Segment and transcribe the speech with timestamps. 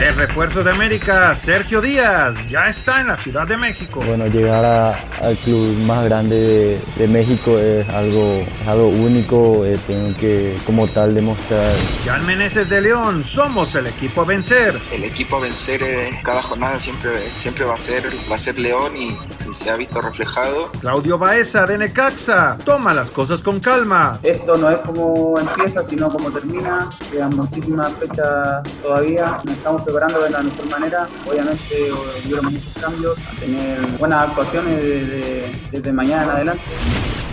[0.00, 4.02] El refuerzo de América, Sergio Díaz, ya está en la Ciudad de México.
[4.04, 4.90] Bueno, llegar a-
[5.22, 9.64] al club más grande de, de México es algo, es algo único.
[9.64, 11.72] eh, tengo que, como tal, demostrar
[12.04, 14.78] Jan Meneses de León, somos el equipo a vencer.
[14.92, 18.58] el equipo a vencer en cada jornada siempre, siempre va, a ser, va a ser
[18.58, 19.08] León y,
[19.48, 20.70] y se ha visto reflejado.
[20.80, 24.18] Claudio Baeza de Necaxa, toma las cosas con calma.
[24.22, 26.88] Esto no es como empieza, sino como termina.
[27.10, 29.40] Quedan muchísimas fechas todavía.
[29.48, 31.08] Estamos preparando de la mejor manera.
[31.26, 31.92] Obviamente
[32.24, 36.62] hubieron muchos cambios, a tener buenas actuaciones desde, desde mañana en adelante.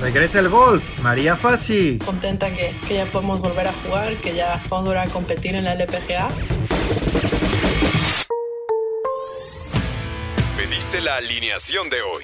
[0.02, 2.00] Regresa el golf, María Fassi.
[2.04, 5.66] contenta que, que ya podemos volver a jugar, que ya a volver a competir en
[5.66, 6.28] la LPGA.
[10.58, 12.24] Pediste la alineación de hoy.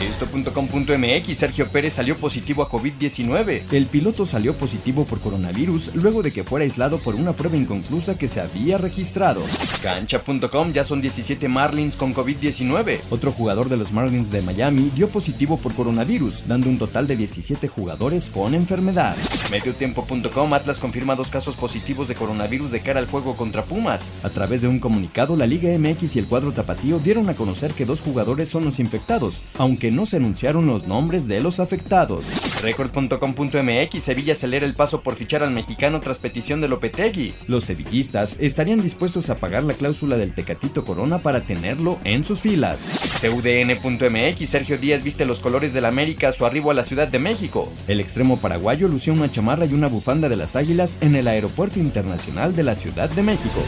[0.00, 3.70] Esto.com.mx Sergio Pérez salió positivo a COVID-19.
[3.70, 8.16] El piloto salió positivo por coronavirus luego de que fuera aislado por una prueba inconclusa
[8.16, 9.42] que se había registrado.
[9.82, 13.00] Cancha.com ya son 17 Marlins con COVID-19.
[13.10, 17.16] Otro jugador de los Marlins de Miami dio positivo por coronavirus, dando un total de
[17.16, 19.14] 17 jugadores con enfermedad.
[19.50, 24.00] Mediotiempo.com Atlas confirma dos casos positivos de coronavirus de cara al juego contra Pumas.
[24.22, 27.72] A través de un comunicado, la Liga MX y el cuadro tapatío dieron a conocer
[27.72, 32.24] que dos jugadores son los infectados, aunque no se anunciaron los nombres de los afectados.
[32.62, 37.32] Record.com.mx Sevilla acelera el paso por fichar al mexicano tras petición de Lopetegui.
[37.46, 42.40] Los sevillistas estarían dispuestos a pagar la cláusula del Tecatito Corona para tenerlo en sus
[42.40, 42.78] filas.
[43.20, 47.18] CUDN.mx Sergio Díaz viste los colores del América a su arribo a la Ciudad de
[47.18, 47.72] México.
[47.88, 51.78] El extremo paraguayo lució una chamarra y una bufanda de las Águilas en el Aeropuerto
[51.78, 53.60] Internacional de la Ciudad de México.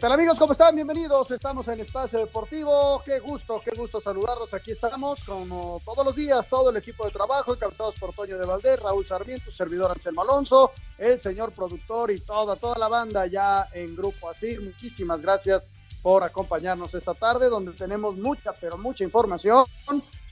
[0.00, 0.38] Tal amigos?
[0.38, 0.74] ¿Cómo están?
[0.74, 1.30] Bienvenidos.
[1.30, 3.02] Estamos en Espacio Deportivo.
[3.04, 4.54] Qué gusto, qué gusto saludarlos.
[4.54, 8.46] Aquí estamos como todos los días, todo el equipo de trabajo, encabezados por Toño de
[8.46, 13.68] Valdés, Raúl Sarmiento, servidor Anselmo Alonso, el señor productor y toda, toda la banda ya
[13.74, 14.62] en Grupo Asir.
[14.62, 15.68] Muchísimas gracias
[16.00, 19.66] por acompañarnos esta tarde, donde tenemos mucha, pero mucha información,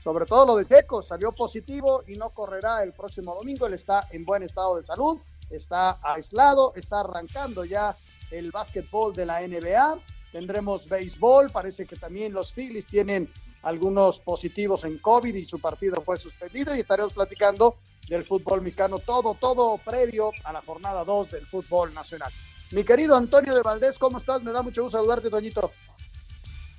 [0.03, 1.03] sobre todo lo de Checo.
[1.03, 3.67] Salió positivo y no correrá el próximo domingo.
[3.67, 5.19] Él está en buen estado de salud,
[5.51, 7.95] está aislado, está arrancando ya
[8.31, 9.99] el básquetbol de la NBA.
[10.31, 13.29] Tendremos béisbol, parece que también los Phillies tienen
[13.63, 18.99] algunos positivos en COVID y su partido fue suspendido y estaremos platicando del fútbol mexicano,
[18.99, 22.31] todo, todo previo a la jornada 2 del fútbol nacional.
[22.71, 24.43] Mi querido Antonio de Valdés, ¿cómo estás?
[24.43, 25.71] Me da mucho gusto saludarte, Toñito.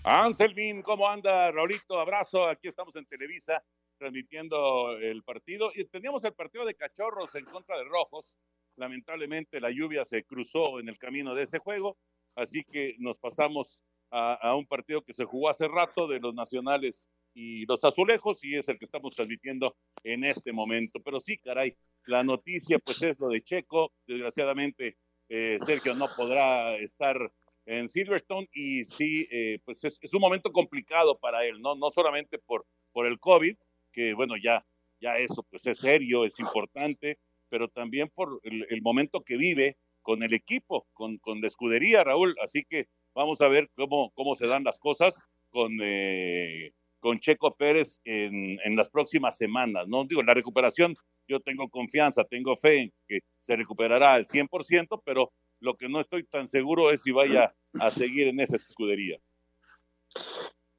[0.04, 1.50] Anselmin, ¿cómo anda?
[1.50, 2.46] Raulito, abrazo.
[2.46, 3.62] Aquí estamos en Televisa
[3.98, 5.70] transmitiendo el partido.
[5.74, 8.36] Y teníamos el partido de Cachorros en contra de Rojos.
[8.80, 11.98] Lamentablemente la lluvia se cruzó en el camino de ese juego,
[12.34, 17.06] así que nos pasamos a, un partido que se jugó hace rato de los nacionales
[17.34, 20.98] y los azulejos y es el que estamos transmitiendo en este momento.
[21.04, 21.76] Pero sí, caray,
[22.06, 23.92] la noticia pues es lo de Checo.
[24.06, 24.96] Desgraciadamente
[25.28, 27.30] eh, Sergio no podrá estar
[27.66, 31.74] en Silverstone y sí, eh, pues es, es, un momento complicado para él, ¿no?
[31.74, 33.58] No solamente por, por el COVID,
[33.92, 34.64] que bueno, ya,
[35.02, 37.18] ya eso pues es serio, es importante,
[37.50, 42.34] pero también por el, momento que vive con el equipo, con, con la escudería, Raúl.
[42.42, 47.54] Así que vamos a ver cómo, cómo se dan las cosas con, eh, con Checo
[47.54, 49.88] Pérez en, en, las próximas semanas.
[49.88, 50.96] No digo, la recuperación,
[51.28, 56.00] yo tengo confianza, tengo fe en que se recuperará al 100%, pero lo que no
[56.00, 59.18] estoy tan seguro es si vaya a seguir en esa escudería.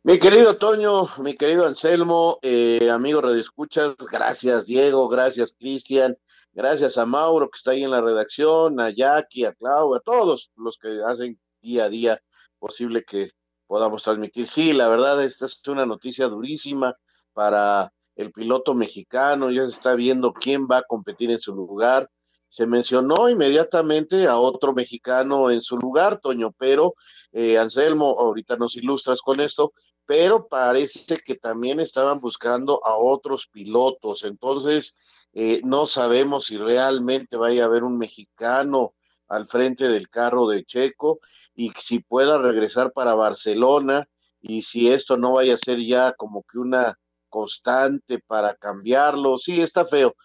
[0.04, 6.18] Mi querido Toño, mi querido Anselmo, eh, amigo Radio Escuchas, gracias Diego, gracias Cristian,
[6.54, 10.52] gracias a Mauro que está ahí en la redacción, a Jackie, a Clau, a todos
[10.56, 12.22] los que hacen día a día
[12.60, 13.32] posible que
[13.68, 14.48] podamos transmitir.
[14.48, 16.96] Sí, la verdad, esta es una noticia durísima
[17.34, 22.10] para el piloto mexicano, ya se está viendo quién va a competir en su lugar.
[22.50, 26.96] Se mencionó inmediatamente a otro mexicano en su lugar, Toño, pero
[27.32, 29.72] eh, Anselmo, ahorita nos ilustras con esto,
[30.06, 34.26] pero parece que también estaban buscando a otros pilotos.
[34.26, 34.98] Entonces,
[35.34, 38.94] eh, no sabemos si realmente vaya a haber un mexicano
[39.28, 41.20] al frente del carro de Checo
[41.56, 44.08] y si pueda regresar para Barcelona
[44.42, 46.98] y si esto no vaya a ser ya como que una
[47.30, 49.38] constante para cambiarlo.
[49.38, 50.16] Sí, está feo.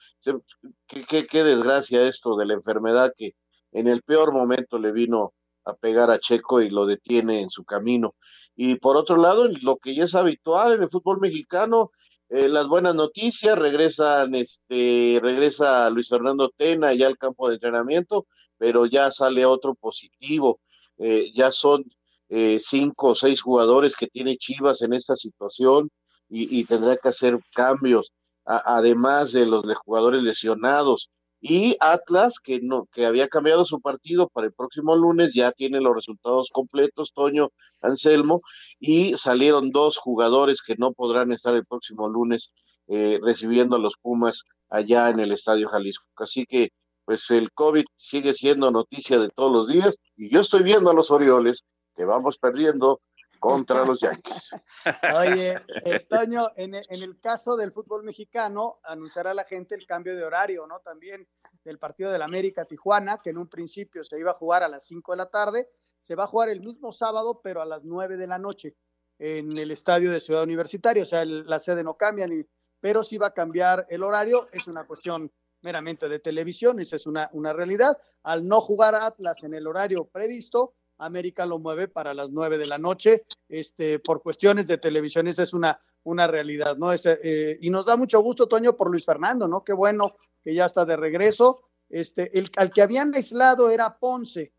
[0.89, 3.37] Qué, qué, desgracia esto de la enfermedad que
[3.71, 7.65] en el peor momento le vino a pegar a Checo y lo detiene en su
[7.65, 8.17] camino.
[8.57, 11.93] Y por otro lado, lo que ya es habitual en el fútbol mexicano,
[12.29, 18.27] eh, las buenas noticias, regresan, este, regresa Luis Fernando Tena ya al campo de entrenamiento,
[18.59, 20.61] pero ya sale otro positivo.
[20.99, 21.85] Eh, ya son
[22.29, 25.91] eh, cinco o seis jugadores que tiene Chivas en esta situación
[26.29, 28.13] y, tendrá que hacer cambios,
[28.45, 31.11] además de los de jugadores lesionados.
[31.41, 35.81] Y Atlas, que no, que había cambiado su partido para el próximo lunes, ya tiene
[35.81, 37.51] los resultados completos, Toño
[37.83, 38.43] Anselmo,
[38.81, 42.53] y salieron dos jugadores que no podrán estar el próximo lunes
[42.89, 46.07] eh, recibiendo a los Pumas allá en el Estadio Jalisco.
[46.17, 46.71] Así que,
[47.05, 50.95] pues el COVID sigue siendo noticia de todos los días, y yo estoy viendo a
[50.95, 53.01] los Orioles que vamos perdiendo
[53.47, 54.51] contra los Yankees.
[55.17, 60.25] Oye, eh, Toño, en, el caso del fútbol mexicano, anunciará la gente el cambio de
[60.25, 60.81] horario, ¿no?
[60.81, 61.29] También
[61.63, 64.85] del partido del América Tijuana, que en un principio se iba a jugar a las
[64.87, 65.71] 5 de la tarde,
[66.01, 68.75] se va a jugar el mismo sábado, pero a las 9 de la noche,
[69.17, 72.45] en el estadio de Ciudad Universitaria, o sea, la sede no cambia, ni,
[72.81, 75.31] pero sí va a cambiar el horario, es una cuestión
[75.63, 77.97] meramente de televisión, esa es una, una realidad.
[78.25, 82.67] Al no jugar Atlas en el horario previsto, América lo mueve para las nueve de
[82.67, 86.93] la noche, este, por cuestiones de televisión, esa es una, una realidad, ¿no?
[86.93, 89.63] Eh, y nos da mucho gusto, Toño, por Luis Fernando, ¿no?
[89.65, 91.63] Qué bueno que ya está de regreso.
[91.89, 94.53] Este, el, al que habían aislado era Ponce.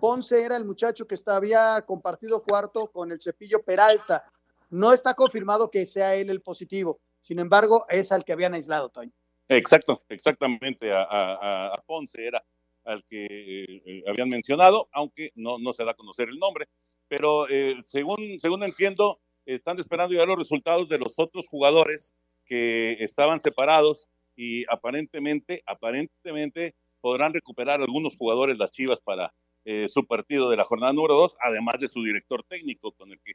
[0.00, 4.24] Ponce era el muchacho que está, había compartido cuarto con el Cepillo Peralta.
[4.70, 7.00] No está confirmado que sea él el positivo.
[7.20, 9.12] Sin embargo, es al que habían aislado, Toño.
[9.48, 10.90] Exacto, exactamente.
[10.92, 12.42] a Ponce era
[12.84, 13.26] al que
[13.64, 16.66] eh, habían mencionado, aunque no, no se da a conocer el nombre.
[17.08, 22.14] Pero eh, según, según entiendo, están esperando ya los resultados de los otros jugadores
[22.46, 29.32] que estaban separados y aparentemente, aparentemente podrán recuperar algunos jugadores las Chivas para
[29.64, 33.18] eh, su partido de la jornada número dos, además de su director técnico con el
[33.20, 33.32] que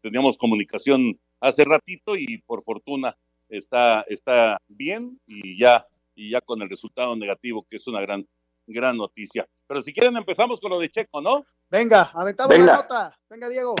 [0.00, 3.16] teníamos comunicación hace ratito y por fortuna
[3.48, 8.26] está, está bien y ya, y ya con el resultado negativo, que es una gran
[8.72, 9.46] gran noticia.
[9.66, 11.44] Pero si quieren empezamos con lo de Checo, ¿no?
[11.68, 13.18] Venga, aventamos la nota.
[13.28, 13.74] Venga, Diego.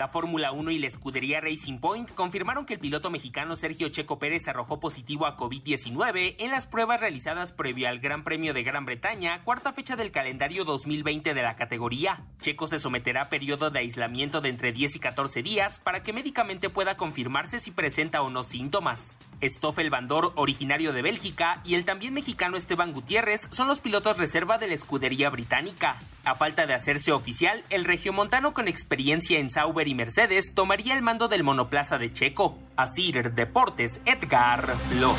[0.00, 4.18] La Fórmula 1 y la escudería Racing Point confirmaron que el piloto mexicano Sergio Checo
[4.18, 8.86] Pérez arrojó positivo a COVID-19 en las pruebas realizadas previo al Gran Premio de Gran
[8.86, 12.22] Bretaña, cuarta fecha del calendario 2020 de la categoría.
[12.40, 16.14] Checo se someterá a periodo de aislamiento de entre 10 y 14 días para que
[16.14, 19.18] médicamente pueda confirmarse si presenta o no síntomas.
[19.42, 24.56] Stoffel Bandor, originario de Bélgica, y el también mexicano Esteban Gutiérrez son los pilotos reserva
[24.56, 25.96] de la escudería británica.
[26.24, 31.02] A falta de hacerse oficial, el regiomontano con experiencia en Sauber y Mercedes tomaría el
[31.02, 32.56] mando del monoplaza de Checo.
[32.76, 35.18] Asir Deportes, Edgar Flores.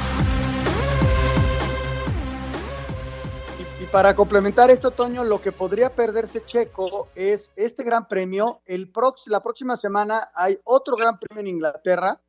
[3.82, 8.62] Y para complementar esto, Toño, lo que podría perderse Checo es este gran premio.
[8.66, 8.90] El
[9.28, 12.22] la próxima semana hay otro gran premio en Inglaterra,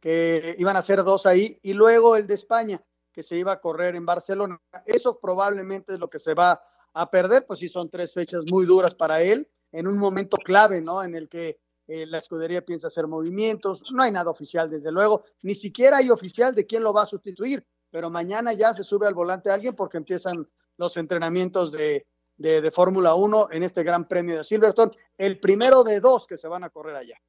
[0.00, 3.60] que iban a ser dos ahí, y luego el de España, que se iba a
[3.60, 4.58] correr en Barcelona.
[4.86, 6.62] Eso probablemente es lo que se va
[6.94, 10.80] a perder, pues sí son tres fechas muy duras para él, en un momento clave,
[10.80, 11.02] ¿no?
[11.02, 11.58] En el que
[11.90, 16.10] eh, la escudería piensa hacer movimientos, no hay nada oficial, desde luego, ni siquiera hay
[16.10, 19.74] oficial de quién lo va a sustituir, pero mañana ya se sube al volante alguien
[19.74, 22.06] porque empiezan los entrenamientos de,
[22.36, 26.48] de, Fórmula 1 en este Gran Premio de Silverstone, el primero de dos que se
[26.48, 27.20] van a correr allá.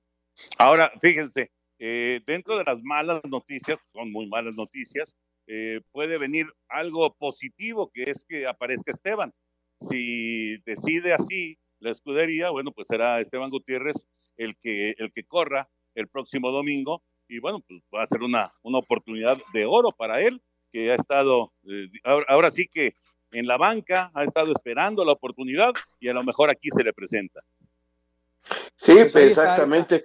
[0.57, 5.15] Ahora, fíjense, eh, dentro de las malas noticias, son muy malas noticias,
[5.47, 9.33] eh, puede venir algo positivo, que es que aparezca Esteban
[9.81, 14.07] si decide así la escudería, bueno, pues será Esteban Gutiérrez
[14.43, 18.51] el que, el que corra el próximo domingo y bueno, pues va a ser una,
[18.61, 22.93] una oportunidad de oro para él, que ha estado, eh, ahora, sí que
[23.31, 25.71] en la banca ha estado esperando la oportunidad
[26.01, 27.41] y a lo mejor aquí se le presenta.
[28.75, 30.03] Sí, pues, exactamente.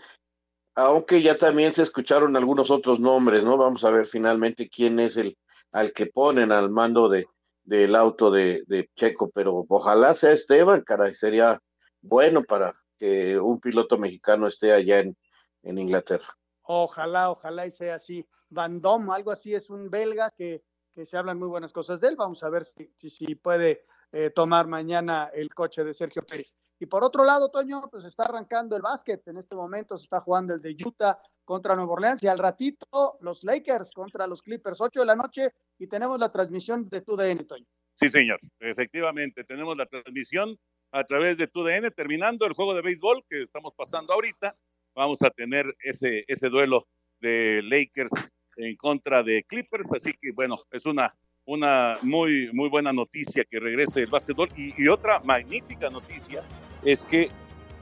[0.77, 3.57] aunque ya también se escucharon algunos otros nombres, ¿no?
[3.57, 5.37] Vamos a ver finalmente quién es el
[5.73, 7.27] al que ponen al mando de
[7.65, 11.61] del auto de, de Checo, pero ojalá sea Esteban, caray, sería
[12.01, 15.17] bueno para que un piloto mexicano esté allá en,
[15.63, 16.29] en Inglaterra.
[16.63, 18.27] Ojalá, ojalá y sea así.
[18.49, 20.63] Van Dom, algo así, es un belga que,
[20.95, 22.17] que se hablan muy buenas cosas de él.
[22.17, 26.55] Vamos a ver si, si, si puede eh, tomar mañana el coche de Sergio Pérez.
[26.79, 29.27] Y por otro lado, Toño, pues está arrancando el básquet.
[29.29, 33.19] En este momento se está jugando el de Utah contra Nueva Orleans y al ratito
[33.21, 37.47] los Lakers contra los Clippers, 8 de la noche y tenemos la transmisión de TUDN,
[37.47, 37.67] Toño.
[37.95, 40.59] Sí, señor, efectivamente, tenemos la transmisión
[40.93, 44.57] a través de TUDN, terminando el juego de béisbol que estamos pasando ahorita,
[44.95, 46.87] vamos a tener ese, ese duelo
[47.21, 51.15] de Lakers en contra de Clippers, así que bueno, es una,
[51.45, 56.43] una muy, muy buena noticia que regrese el básquetbol y, otra magnífica noticia
[56.83, 57.29] es que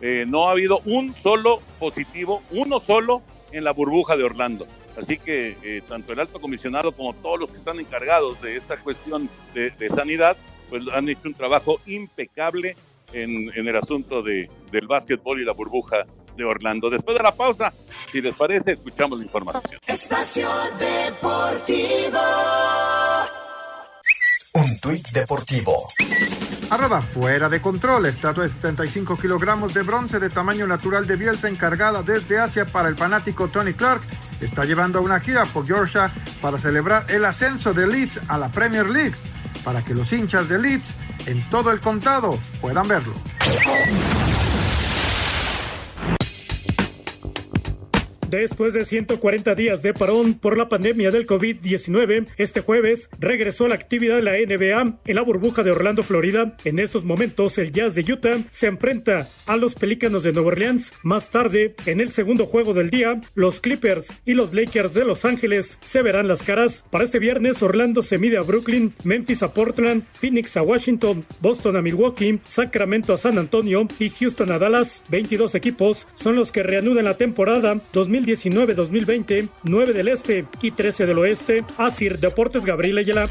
[0.00, 4.66] eh, no ha habido un solo positivo, uno solo en la burbuja de Orlando.
[4.96, 8.76] Así que eh, tanto el alto comisionado como todos los que están encargados de esta
[8.76, 10.36] cuestión de, de sanidad,
[10.68, 12.76] pues han hecho un trabajo impecable
[13.14, 16.04] en, en el asunto de, del básquetbol y la burbuja
[16.36, 16.90] de Orlando.
[16.90, 17.72] Después de la pausa,
[18.10, 19.80] si les parece, escuchamos la información.
[19.86, 22.18] Espacio Deportivo.
[24.54, 25.88] Un tuit deportivo.
[26.70, 31.48] Arroba fuera de control, estatua de 75 kilogramos de bronce de tamaño natural de Bielsa
[31.48, 34.02] encargada desde Asia para el fanático Tony Clark.
[34.40, 38.88] Está llevando una gira por Georgia para celebrar el ascenso de Leeds a la Premier
[38.88, 39.16] League,
[39.64, 40.94] para que los hinchas de Leeds
[41.26, 43.14] en todo el condado puedan verlo.
[48.34, 53.76] Después de 140 días de parón por la pandemia del COVID-19, este jueves regresó la
[53.76, 56.56] actividad de la NBA en la burbuja de Orlando, Florida.
[56.64, 60.92] En estos momentos, el Jazz de Utah se enfrenta a los Pelícanos de Nueva Orleans.
[61.04, 65.24] Más tarde, en el segundo juego del día, los Clippers y los Lakers de Los
[65.24, 66.84] Ángeles se verán las caras.
[66.90, 71.76] Para este viernes, Orlando se mide a Brooklyn, Memphis a Portland, Phoenix a Washington, Boston
[71.76, 75.04] a Milwaukee, Sacramento a San Antonio y Houston a Dallas.
[75.08, 81.06] 22 equipos son los que reanudan la temporada 2019 2019-2020, 9 del Este y 13
[81.06, 81.64] del Oeste.
[81.76, 83.28] Asir Deportes Gabriel Ayala.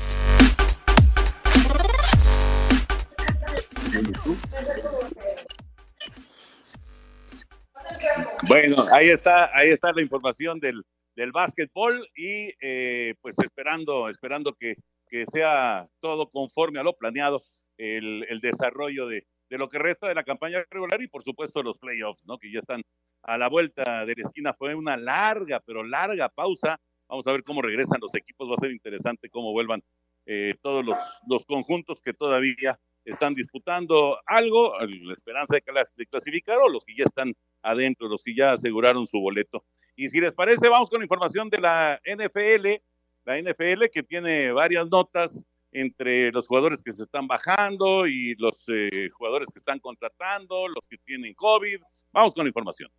[8.47, 10.83] Bueno, ahí está, ahí está la información del,
[11.15, 14.75] del básquetbol y eh, pues esperando, esperando que,
[15.07, 17.41] que, sea todo conforme a lo planeado
[17.77, 21.61] el, el desarrollo de, de, lo que resta de la campaña regular y por supuesto
[21.61, 22.37] los playoffs, ¿no?
[22.37, 22.81] Que ya están
[23.21, 24.53] a la vuelta de la esquina.
[24.53, 26.79] Fue una larga, pero larga pausa.
[27.07, 28.49] Vamos a ver cómo regresan los equipos.
[28.49, 29.81] Va a ser interesante cómo vuelvan
[30.25, 36.69] eh, todos los, los conjuntos que todavía están disputando algo, la esperanza de, clasificar o
[36.69, 39.63] los que ya están adentro, los que ya aseguraron su boleto.
[39.95, 42.81] Y si les parece, vamos con información de la NFL,
[43.25, 48.65] la NFL que tiene varias notas entre los jugadores que se están bajando y los
[48.67, 51.79] eh, jugadores que están contratando, los que tienen COVID.
[52.11, 52.89] Vamos con información.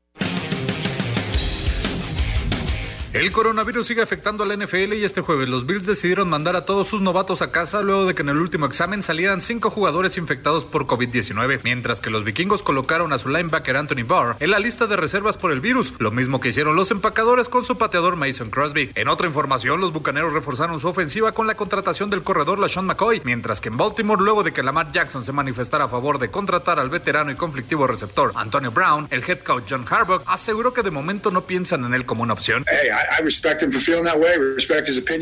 [3.14, 6.64] El coronavirus sigue afectando a la NFL y este jueves los Bills decidieron mandar a
[6.64, 10.16] todos sus novatos a casa luego de que en el último examen salieran cinco jugadores
[10.16, 14.58] infectados por COVID-19, mientras que los vikingos colocaron a su linebacker Anthony Barr en la
[14.58, 18.16] lista de reservas por el virus, lo mismo que hicieron los empacadores con su pateador
[18.16, 18.90] Mason Crosby.
[18.96, 23.22] En otra información, los bucaneros reforzaron su ofensiva con la contratación del corredor LaShawn McCoy,
[23.24, 26.80] mientras que en Baltimore, luego de que Lamar Jackson se manifestara a favor de contratar
[26.80, 30.90] al veterano y conflictivo receptor Antonio Brown, el head coach John Harbaugh aseguró que de
[30.90, 32.64] momento no piensan en él como una opción.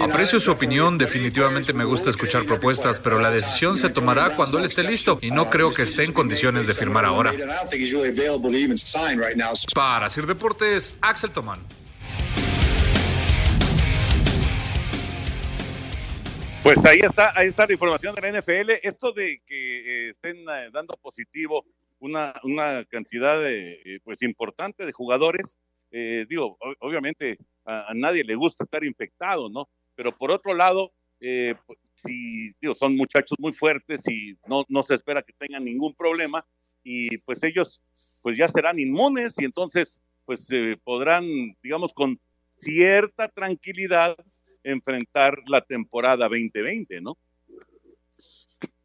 [0.01, 4.65] Aprecio su opinión, definitivamente me gusta escuchar propuestas, pero la decisión se tomará cuando él
[4.65, 7.33] esté listo y no creo que esté en condiciones de firmar ahora.
[9.75, 11.61] Para Sir Deportes, Axel Tomán.
[16.63, 18.71] Pues ahí está, ahí está la información de la NFL.
[18.83, 21.65] Esto de que eh, estén eh, dando positivo
[22.03, 25.57] una, una cantidad de, eh, pues importante de jugadores,
[25.93, 29.69] eh, digo, obviamente a, nadie le gusta estar infectado, ¿no?
[29.95, 30.91] Pero por otro lado,
[31.21, 31.55] eh,
[31.95, 36.45] si digo, son muchachos muy fuertes y no, no se espera que tengan ningún problema
[36.83, 37.81] y pues ellos
[38.23, 41.25] pues ya serán inmunes y entonces pues eh, podrán,
[41.63, 42.19] digamos, con
[42.59, 44.17] cierta tranquilidad
[44.65, 47.17] enfrentar la temporada 2020, ¿no?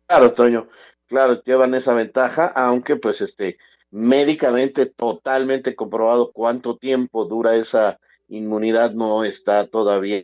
[0.08, 0.68] Claro, Toño,
[1.06, 3.58] claro, llevan esa ventaja, aunque pues este,
[3.92, 10.24] médicamente totalmente comprobado cuánto tiempo dura esa inmunidad no está todavía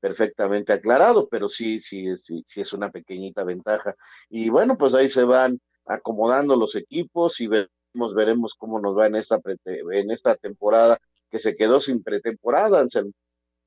[0.00, 3.94] perfectamente aclarado, pero sí, sí, sí, sí es una pequeñita ventaja.
[4.28, 9.06] Y bueno, pues ahí se van acomodando los equipos y veremos, veremos cómo nos va
[9.06, 10.98] en esta, en esta temporada
[11.30, 13.12] que se quedó sin pretemporada, Anselmo.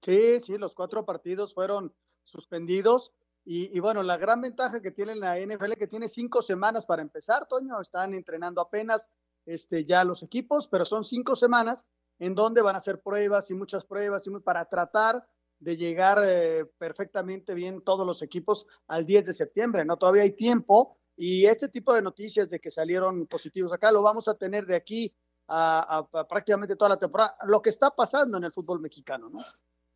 [0.02, 3.14] Sí, sí, los cuatro partidos fueron suspendidos.
[3.46, 7.02] Y, y, bueno, la gran ventaja que tiene la NFL que tiene cinco semanas para
[7.02, 9.10] empezar, Toño, están entrenando apenas
[9.46, 11.88] este, ya los equipos, pero son cinco semanas
[12.24, 15.28] en donde van a hacer pruebas y muchas pruebas y para tratar
[15.60, 19.98] de llegar eh, perfectamente bien todos los equipos al 10 de septiembre, ¿no?
[19.98, 24.30] Todavía hay tiempo y este tipo de noticias de que salieron positivos acá lo vamos
[24.30, 25.14] a tener de aquí
[25.50, 29.40] a, prácticamente toda la temporada, lo que está pasando en el fútbol mexicano, ¿no?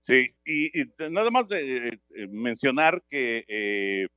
[0.01, 4.07] Sí, y, y nada más de eh, mencionar que eh,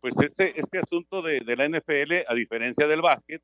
[0.00, 3.42] pues este, este asunto de, de, la NFL, a diferencia del básquet,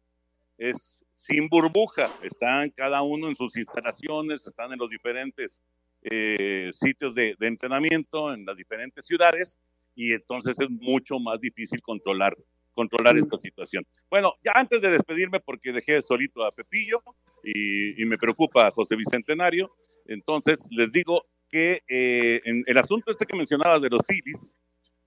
[0.58, 5.62] es sin burbuja, están cada uno en sus instalaciones, están en los diferentes
[6.02, 9.58] eh, sitios de, de, entrenamiento, en las diferentes ciudades,
[9.94, 12.36] y entonces es mucho más difícil controlar,
[12.72, 13.86] controlar esta situación.
[14.10, 17.02] Bueno, ya antes de despedirme, porque dejé solito a Pepillo
[17.42, 19.74] y, y me preocupa a José Bicentenario,
[20.06, 24.58] entonces les digo, que eh, en el asunto este que mencionabas de los Phillies,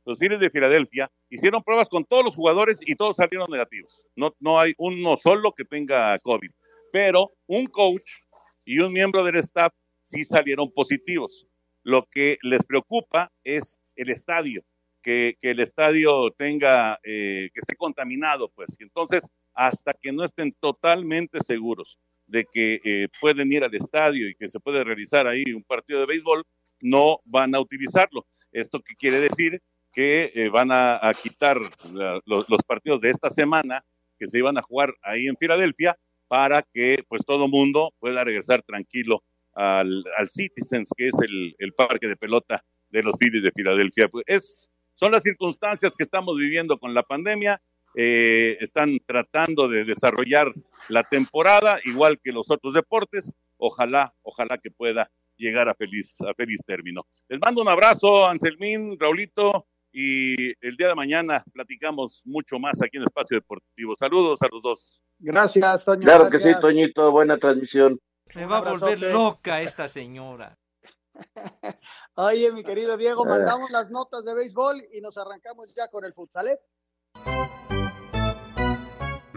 [0.07, 4.01] los Phillies de Filadelfia hicieron pruebas con todos los jugadores y todos salieron negativos.
[4.15, 6.49] No, no hay uno solo que tenga COVID,
[6.93, 8.09] pero un coach
[8.63, 9.73] y un miembro del staff
[10.03, 11.45] sí salieron positivos.
[11.83, 14.63] Lo que les preocupa es el estadio,
[15.03, 18.77] que, que el estadio tenga, eh, que esté contaminado, pues.
[18.79, 24.35] Entonces, hasta que no estén totalmente seguros de que eh, pueden ir al estadio y
[24.35, 26.45] que se puede realizar ahí un partido de béisbol,
[26.79, 28.25] no van a utilizarlo.
[28.53, 29.61] ¿Esto qué quiere decir?
[29.97, 31.59] Que eh, van a, quitar
[32.25, 33.83] los, partidos de esta semana
[34.19, 38.61] que se iban a jugar ahí en Filadelfia para que pues todo mundo pueda regresar
[38.61, 39.23] tranquilo
[39.55, 44.07] al, Citizens, que es el, el, parque de pelota de los Phillies de Filadelfia.
[44.07, 47.59] Pues es, son las circunstancias que estamos viviendo con la pandemia
[47.99, 50.53] eh, están tratando de desarrollar
[50.87, 53.33] la temporada, igual que los otros deportes.
[53.57, 57.07] Ojalá, ojalá que pueda llegar a feliz, a feliz término.
[57.27, 62.97] Les mando un abrazo, Anselmín, Raulito, y el día de mañana platicamos mucho más aquí
[62.97, 63.95] en Espacio Deportivo.
[63.95, 65.01] Saludos a los dos.
[65.19, 66.01] Gracias, Toño.
[66.01, 66.43] Claro gracias.
[66.43, 67.99] que sí, Toñito, buena transmisión.
[68.35, 70.57] Me va a volver loca esta señora.
[72.15, 76.13] Oye, mi querido Diego, mandamos las notas de béisbol y nos arrancamos ya con el
[76.13, 76.59] futsal.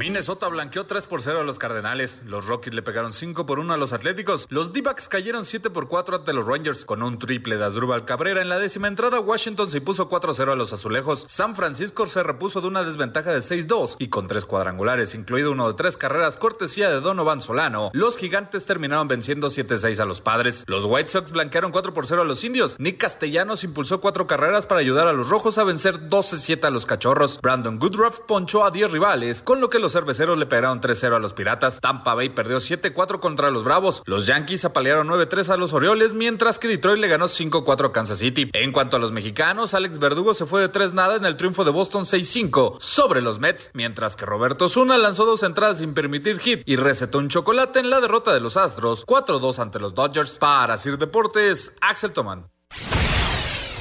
[0.01, 2.23] Minnesota blanqueó 3 por 0 a los Cardenales.
[2.25, 4.47] Los Rockies le pegaron 5 por 1 a los Atléticos.
[4.49, 8.41] Los D-backs cayeron 7 por 4 ante los Rangers con un triple de Asdrúbal Cabrera.
[8.41, 11.25] En la décima entrada, Washington se puso 4-0 a los Azulejos.
[11.27, 15.69] San Francisco se repuso de una desventaja de 6-2 y con tres cuadrangulares, incluido uno
[15.69, 17.91] de tres carreras cortesía de Donovan Solano.
[17.93, 20.65] Los Gigantes terminaron venciendo 7-6 a los Padres.
[20.67, 22.77] Los White Sox blanquearon 4 por 0 a los Indios.
[22.79, 26.87] Nick Castellanos impulsó 4 carreras para ayudar a los Rojos a vencer 12-7 a los
[26.87, 27.39] Cachorros.
[27.43, 31.19] Brandon Goodruff ponchó a 10 rivales, con lo que los cerveceros le pegaron 3-0 a
[31.19, 31.81] los Piratas.
[31.81, 34.03] Tampa Bay perdió 7-4 contra los Bravos.
[34.07, 38.19] Los Yankees apalearon 9-3 a los Orioles, mientras que Detroit le ganó 5-4 a Kansas
[38.19, 38.51] City.
[38.53, 41.65] En cuanto a los mexicanos, Alex Verdugo se fue de 3 nada en el triunfo
[41.65, 46.39] de Boston 6-5 sobre los Mets, mientras que Roberto Zuna lanzó dos entradas sin permitir
[46.39, 50.39] hit y recetó un chocolate en la derrota de los Astros 4-2 ante los Dodgers.
[50.39, 52.60] Para Sir Deportes, Axel Toman.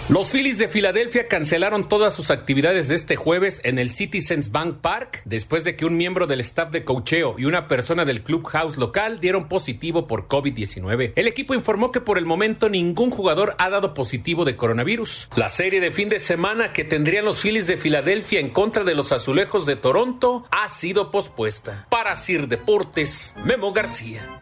[0.09, 4.77] Los Phillies de Filadelfia cancelaron todas sus actividades de este jueves en el Citizens Bank
[4.81, 8.77] Park después de que un miembro del staff de cocheo y una persona del clubhouse
[8.77, 11.13] local dieron positivo por COVID-19.
[11.15, 15.29] El equipo informó que por el momento ningún jugador ha dado positivo de coronavirus.
[15.35, 18.95] La serie de fin de semana que tendrían los Phillies de Filadelfia en contra de
[18.95, 21.85] los Azulejos de Toronto ha sido pospuesta.
[21.91, 24.41] Para Sir Deportes, Memo García.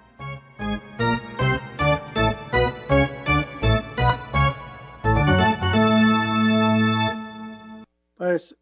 [8.17, 8.57] Pues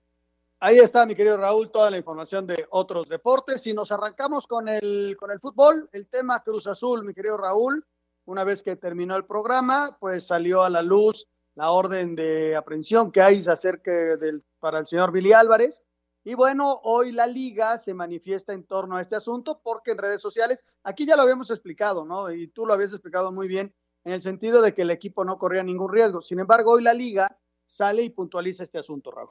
[0.59, 3.65] ahí está, mi querido Raúl, toda la información de otros deportes.
[3.67, 7.85] Y nos arrancamos con el, con el fútbol, el tema Cruz Azul, mi querido Raúl.
[8.25, 13.13] Una vez que terminó el programa, pues salió a la luz la orden de aprehensión
[13.13, 15.83] que hay acerca del, para el señor Billy Álvarez.
[16.25, 20.19] Y bueno, hoy la liga se manifiesta en torno a este asunto porque en redes
[20.19, 22.29] sociales, aquí ya lo habíamos explicado, ¿no?
[22.29, 25.37] Y tú lo habías explicado muy bien en el sentido de que el equipo no
[25.37, 26.21] corría ningún riesgo.
[26.21, 29.30] Sin embargo, hoy la liga sale y puntualiza este asunto, Raúl.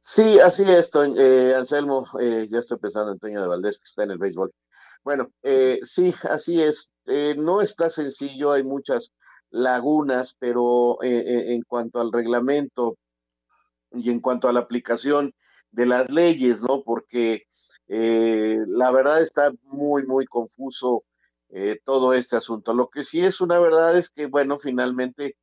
[0.00, 4.04] Sí, así es, eh, Anselmo, eh, ya estoy pensando en Toño de Valdés, que está
[4.04, 4.52] en el béisbol.
[5.02, 6.90] Bueno, eh, sí, así es.
[7.36, 9.12] no está sencillo, hay muchas
[9.50, 12.98] lagunas, pero en cuanto al reglamento
[13.92, 15.34] y en cuanto a la aplicación
[15.70, 16.82] de las leyes, ¿no?
[16.84, 17.44] Porque
[17.88, 21.04] la verdad está muy, muy confuso
[21.84, 22.74] todo este asunto.
[22.74, 25.36] Lo que sí es una verdad es que, bueno, finalmente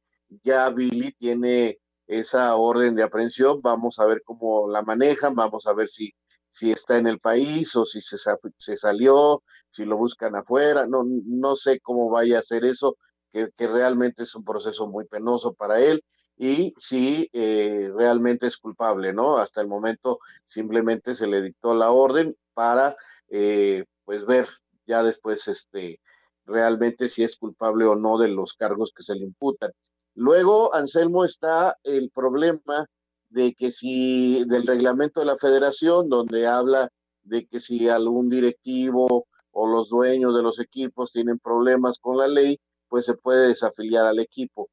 [0.43, 5.73] ya Billy tiene esa orden de aprehensión, vamos a ver cómo la manejan, vamos a
[5.73, 6.13] ver si,
[6.49, 8.17] si está en el país o si se,
[8.57, 12.97] se salió, si lo buscan afuera, no, no sé cómo vaya a ser eso,
[13.31, 16.03] que, realmente es un proceso muy penoso para él
[16.37, 19.37] y si eh, realmente es culpable, ¿no?
[19.37, 22.95] Hasta el momento simplemente se le dictó la orden para,
[23.29, 24.47] eh, pues, ver
[24.85, 25.99] ya después, este,
[26.45, 29.71] realmente si es culpable o no de los cargos que se le imputan.
[30.15, 32.87] Luego, Anselmo, está el problema
[33.29, 36.89] de que si del reglamento de la federación, donde habla
[37.23, 42.27] de que si algún directivo o los dueños de los equipos tienen problemas con la
[42.27, 44.69] ley, pues se puede desafiliar al equipo.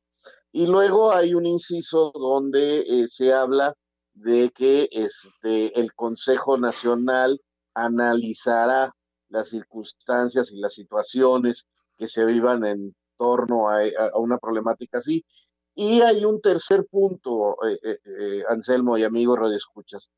[0.52, 3.74] Y luego hay un inciso donde eh, se habla
[4.12, 7.40] de que este, el Consejo Nacional
[7.74, 8.92] analizará
[9.28, 13.82] las circunstancias y las situaciones que se vivan en torno a,
[14.14, 15.22] una problemática así.
[15.74, 20.10] Y hay un tercer punto, eh, eh, eh, Anselmo y amigos Escuchas.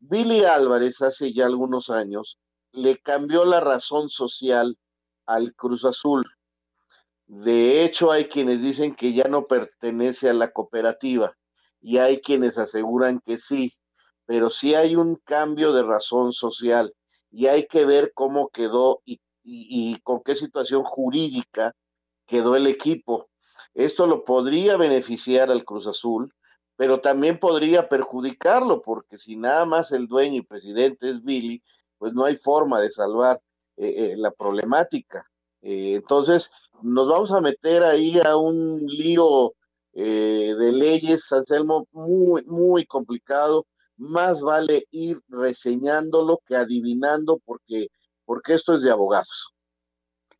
[0.00, 2.38] Billy Álvarez hace ya algunos años
[2.72, 4.78] le cambió la razón social
[5.26, 6.24] al Cruz Azul.
[7.26, 11.34] De hecho, hay quienes dicen que ya no pertenece a la cooperativa
[11.82, 13.72] y hay quienes aseguran que sí,
[14.24, 16.94] pero sí hay un cambio de razón social
[17.30, 19.20] y hay que ver cómo quedó y,
[20.02, 21.74] con qué situación jurídica
[22.28, 23.28] quedó el equipo.
[23.74, 26.32] Esto lo podría beneficiar al Cruz Azul,
[26.76, 31.60] pero también podría perjudicarlo, porque si nada más el dueño y presidente es Billy,
[31.98, 33.40] pues no hay forma de salvar
[33.76, 35.26] eh, eh, la problemática.
[35.62, 39.54] Eh, entonces, nos vamos a meter ahí a un lío
[39.94, 47.88] de leyes, Anselmo, muy, muy complicado, más vale ir reseñándolo que adivinando porque,
[48.24, 49.57] porque esto es de abogados.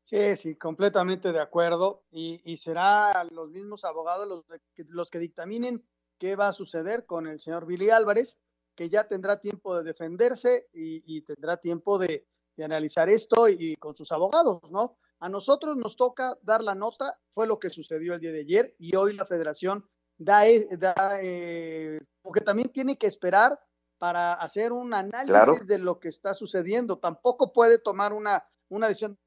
[0.08, 2.02] Sí, sí, completamente de acuerdo.
[2.10, 4.42] Y, y será los mismos abogados los,
[4.88, 8.38] los que dictaminen qué va a suceder con el señor Billy Álvarez,
[8.74, 13.94] que ya tendrá tiempo de defenderse y, tendrá tiempo de, de, analizar esto y, con
[13.94, 14.96] sus abogados, ¿no?
[15.20, 18.74] A nosotros nos toca dar la nota, fue lo que sucedió el día de ayer
[18.78, 23.60] y hoy la federación da, e, da eh, porque también tiene que esperar
[23.98, 26.98] para hacer un análisis de lo que está sucediendo.
[26.98, 29.18] Tampoco puede tomar una, una decisión.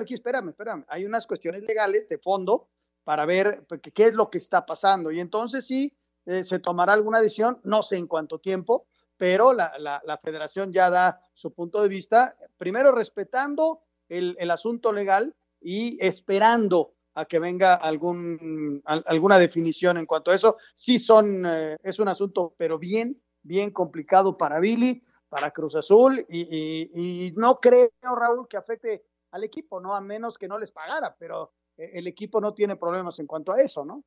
[0.00, 0.84] Aquí, espérame, espérame.
[0.88, 2.68] Hay unas cuestiones legales de fondo
[3.04, 5.10] para ver pues, qué es lo que está pasando.
[5.10, 9.72] Y entonces sí, eh, se tomará alguna decisión, no sé en cuánto tiempo, pero la,
[9.78, 15.98] la, federación ya da su punto de vista, primero respetando el, el asunto legal y
[16.04, 20.56] esperando a que venga algún, alguna definición en cuanto a eso.
[20.72, 26.24] Sí son, eh, es un asunto, pero bien, bien complicado para Billy, para Cruz Azul,
[26.28, 29.94] y, no creo, Raúl, que afecte al equipo, ¿no?
[29.94, 33.52] A menos que no les pagara, pero eh, el equipo no tiene problemas en cuanto
[33.52, 34.04] a eso, ¿no?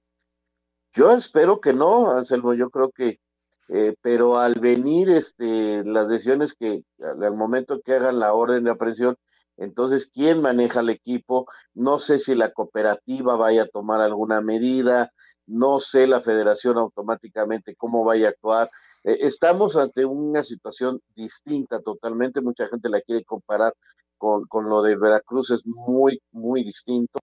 [0.93, 3.19] Yo espero que no, Anselmo, yo creo que,
[3.69, 8.71] eh, pero al venir este, las decisiones que al momento que hagan la orden de
[8.71, 9.17] aprehensión,
[9.57, 11.45] entonces, ¿quién maneja el equipo?
[11.73, 15.11] No sé si la cooperativa vaya a tomar alguna medida,
[15.45, 18.69] no sé la federación automáticamente cómo vaya a actuar.
[19.03, 23.73] Eh, estamos ante una situación distinta totalmente, mucha gente la quiere comparar
[24.21, 27.19] con, con, lo de Veracruz, es muy, muy distinto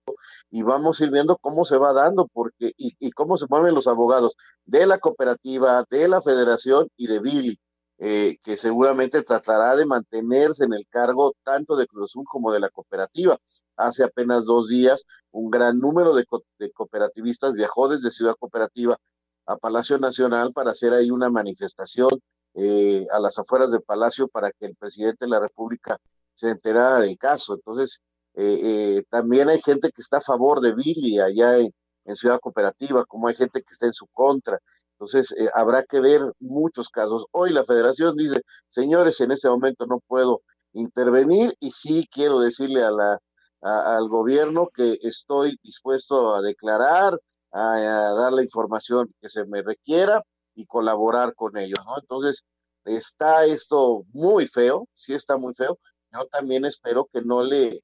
[0.51, 3.73] y vamos a ir viendo cómo se va dando porque y, y cómo se mueven
[3.73, 4.35] los abogados
[4.65, 7.59] de la cooperativa, de la federación y de Billy
[8.01, 12.61] eh, que seguramente tratará de mantenerse en el cargo tanto de Cruz Azul como de
[12.61, 13.37] la cooperativa.
[13.75, 16.25] Hace apenas dos días, un gran número de,
[16.73, 18.97] cooperativistas viajó desde Ciudad Cooperativa
[19.45, 22.09] a Palacio Nacional para hacer ahí una manifestación
[22.55, 25.97] eh, a las afueras del Palacio para que el presidente de la República
[26.39, 27.55] se enterara del caso.
[27.55, 28.01] Entonces,
[28.35, 33.27] eh, también hay gente que está a favor de Billy allá en Ciudad Cooperativa, como
[33.27, 34.59] hay gente que está en su contra.
[34.93, 37.25] Entonces, eh, habrá que ver muchos casos.
[37.31, 40.41] Hoy la federación dice, señores, en este momento no puedo
[40.73, 43.19] intervenir y sí quiero decirle a la,
[43.61, 47.19] al gobierno que estoy dispuesto a declarar,
[47.51, 47.79] a,
[48.13, 50.21] dar la información que se me requiera
[50.55, 51.79] y colaborar con ellos.
[52.01, 52.43] Entonces,
[52.85, 55.79] está esto muy feo, sí está muy feo.
[56.11, 57.81] Yo también espero que no le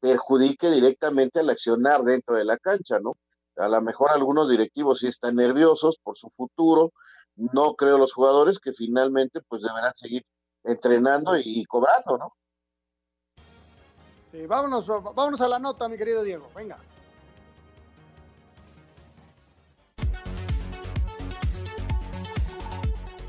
[0.00, 3.16] perjudique directamente al accionar dentro de la cancha, ¿no?
[3.56, 6.92] A lo mejor algunos directivos sí están nerviosos por su futuro.
[7.34, 10.24] No creo los jugadores que finalmente pues deberán seguir
[10.64, 12.32] entrenando y, cobrando, ¿no?
[14.30, 16.48] Sí, vámonos, vámonos a la nota, mi querido Diego.
[16.54, 16.78] Venga.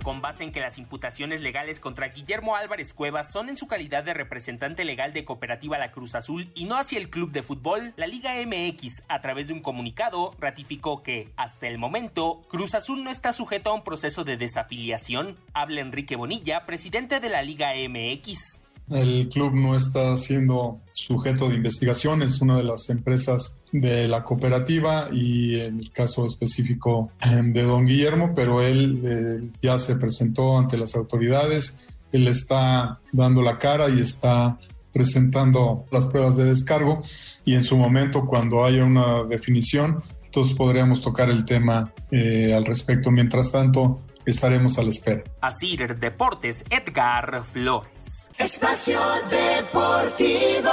[0.10, 4.04] Con base en que las imputaciones legales contra Guillermo Álvarez Cuevas son en su calidad
[4.04, 7.93] de representante legal de Cooperativa La Cruz Azul y no hacia el club de fútbol,
[7.95, 13.04] la Liga MX, a través de un comunicado, ratificó que, hasta el momento, Cruz Azul
[13.04, 15.38] no está sujeto a un proceso de desafiliación.
[15.54, 18.62] Habla Enrique Bonilla, presidente de la Liga MX.
[18.89, 24.23] El club no está siendo sujeto de investigación, es una de las empresas de la
[24.23, 29.95] cooperativa y en el caso específico em, de don Guillermo, pero él eh, ya se
[29.95, 34.58] presentó ante las autoridades, él está dando la cara y está
[34.91, 37.04] presentando las pruebas de descargo
[37.45, 42.65] y en su momento cuando haya una definición, entonces podríamos tocar el tema eh, al
[42.65, 43.10] respecto.
[43.10, 45.23] Mientras tanto, estaremos a la espera.
[45.41, 48.32] Asir Deportes, Edgar Flores.
[48.38, 50.71] Espacio Deportivo.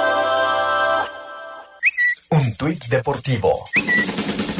[2.29, 3.53] Un tuit deportivo.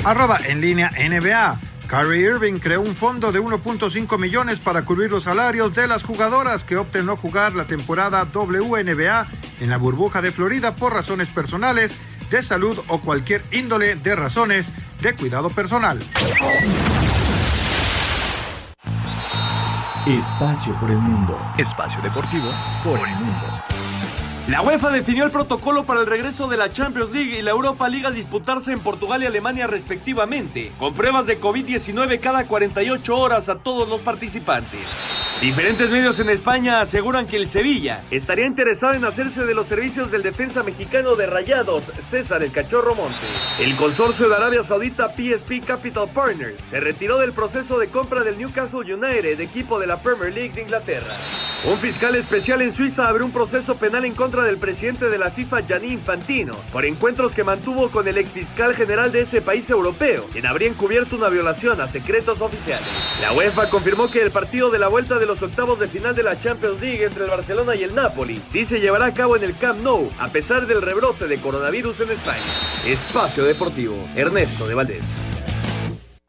[0.05, 1.59] Arroba en línea NBA.
[1.87, 6.63] Kyrie Irving creó un fondo de 1.5 millones para cubrir los salarios de las jugadoras
[6.63, 9.27] que opten no jugar la temporada WNBA
[9.61, 11.91] en la burbuja de Florida por razones personales,
[12.29, 14.69] de salud o cualquier índole de razones
[15.01, 15.99] de cuidado personal.
[20.07, 21.37] Espacio por el mundo.
[21.57, 22.49] Espacio deportivo
[22.81, 23.45] por el mundo.
[24.47, 27.89] La UEFA definió el protocolo para el regreso de la Champions League y la Europa
[27.89, 33.49] League a disputarse en Portugal y Alemania respectivamente, con pruebas de COVID-19 cada 48 horas
[33.49, 34.79] a todos los participantes.
[35.41, 40.09] Diferentes medios en España aseguran que el Sevilla estaría interesado en hacerse de los servicios
[40.09, 43.19] del defensa mexicano de Rayados, César el Cachorro Montes.
[43.59, 48.39] El consorcio de Arabia Saudita PSP Capital Partners se retiró del proceso de compra del
[48.39, 51.15] Newcastle United, equipo de la Premier League de Inglaterra.
[51.65, 55.29] Un fiscal especial en Suiza abrió un proceso penal en contra del presidente de la
[55.29, 59.69] FIFA, Gianni Infantino, por encuentros que mantuvo con el ex fiscal general de ese país
[59.69, 62.87] europeo, quien habría encubierto una violación a secretos oficiales.
[63.21, 66.23] La UEFA confirmó que el partido de la vuelta de los octavos de final de
[66.23, 69.43] la Champions League entre el Barcelona y el Napoli sí se llevará a cabo en
[69.43, 72.45] el Camp Nou, a pesar del rebrote de coronavirus en España.
[72.85, 75.05] Espacio Deportivo, Ernesto de Valdés.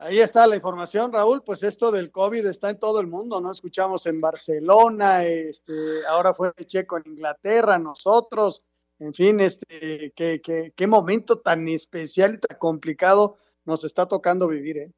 [0.01, 1.43] Ahí está la información, Raúl.
[1.45, 3.51] Pues esto del COVID está en todo el mundo, ¿no?
[3.51, 5.73] Escuchamos en Barcelona, este,
[6.09, 8.65] ahora fue Checo en Inglaterra, nosotros,
[8.99, 14.49] en fin, este, qué, qué, qué momento tan especial y tan complicado nos está tocando
[14.49, 14.93] vivir, ¿eh?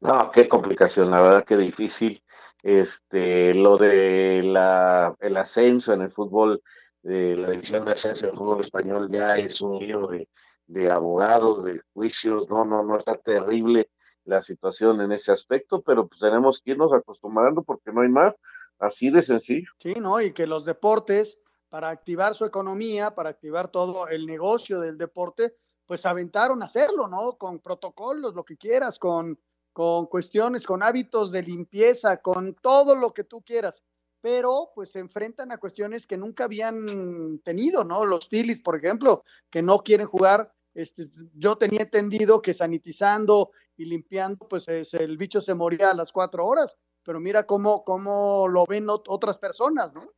[0.00, 2.22] No, qué complicación, la verdad que difícil.
[2.66, 6.60] Este, lo de la, el ascenso en el fútbol,
[7.00, 10.28] de la división de ascenso del fútbol español ya es un lío de,
[10.66, 13.88] de abogados, de juicios, no, no, no está terrible
[14.24, 18.34] la situación en ese aspecto, pero pues tenemos que irnos acostumbrando porque no hay más,
[18.80, 19.70] así de sencillo.
[19.78, 20.20] Sí, ¿no?
[20.20, 25.54] Y que los deportes, para activar su economía, para activar todo el negocio del deporte,
[25.86, 27.34] pues aventaron a hacerlo, ¿no?
[27.38, 29.38] Con protocolos, lo que quieras, con,
[29.76, 33.84] con cuestiones, con hábitos de limpieza, con todo lo que tú quieras.
[34.22, 38.06] Pero pues se enfrentan a cuestiones que nunca habían tenido, ¿no?
[38.06, 43.84] Los Phillies, por ejemplo, que no quieren jugar este, yo tenía entendido que sanitizando y
[43.84, 48.48] limpiando, pues es, el bicho se moría a las cuatro horas, pero mira cómo, cómo
[48.48, 50.10] lo ven otras personas, ¿no?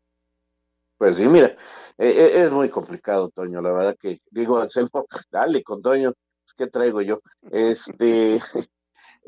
[0.98, 1.56] Pues sí, mira,
[1.96, 6.12] e, e, es muy complicado, Toño, la verdad que digo, Anselmo, dale con Toño,
[6.56, 7.22] ¿qué traigo yo?
[7.50, 8.40] Este,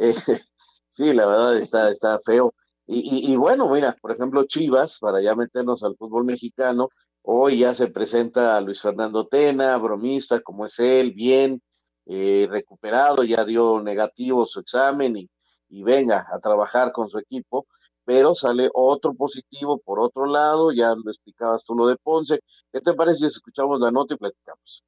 [0.90, 2.54] sí, la verdad está, está feo.
[2.86, 6.88] Y, y, bueno, mira, por ejemplo, Chivas, para ya meternos al fútbol mexicano,
[7.22, 11.62] Hoy ya se presenta Luis Fernando Tena, bromista como es él, bien
[12.06, 15.30] eh, recuperado, ya dio negativo su examen y,
[15.68, 17.66] y venga a trabajar con su equipo,
[18.04, 22.40] pero sale otro positivo por otro lado, ya lo explicabas tú lo de Ponce.
[22.72, 24.82] ¿Qué te parece si escuchamos la nota y platicamos?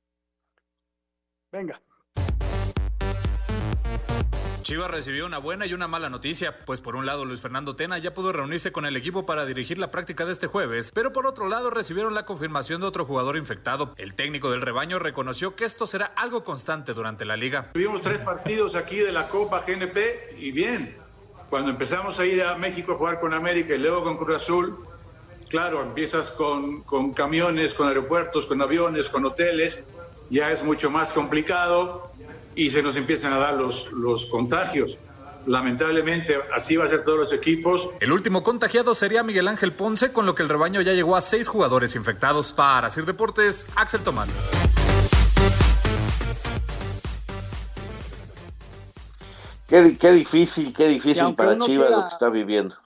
[1.53, 1.81] Venga.
[4.62, 7.98] Chivas recibió una buena y una mala noticia, pues por un lado Luis Fernando Tena
[7.98, 11.27] ya pudo reunirse con el equipo para dirigir la práctica de este jueves, pero por
[11.27, 13.92] otro lado recibieron la confirmación de otro jugador infectado.
[13.96, 17.72] El técnico del rebaño reconoció que esto será algo constante durante la liga.
[17.72, 20.96] Tuvimos tres partidos aquí de la Copa GNP y bien,
[21.51, 24.87] cuando empezamos a ir a México a jugar con América y luego con Cruz Azul,
[25.48, 29.87] claro, empiezas con, con camiones, con aeropuertos, con aviones, con hoteles,
[30.31, 32.12] ya es mucho más complicado
[32.55, 34.99] y se nos empiezan a dar los, los contagios.
[35.47, 37.91] Lamentablemente, así va a ser todos los equipos.
[38.01, 41.21] El último contagiado sería Miguel Ángel Ponce, con lo que el rebaño ya llegó a
[41.21, 42.53] seis jugadores infectados.
[42.53, 44.29] Para Sir Deportes, Axel Tomán.
[49.67, 51.91] Qué, qué difícil, qué difícil para Chivas quiera...
[51.91, 52.77] lo que está viviendo.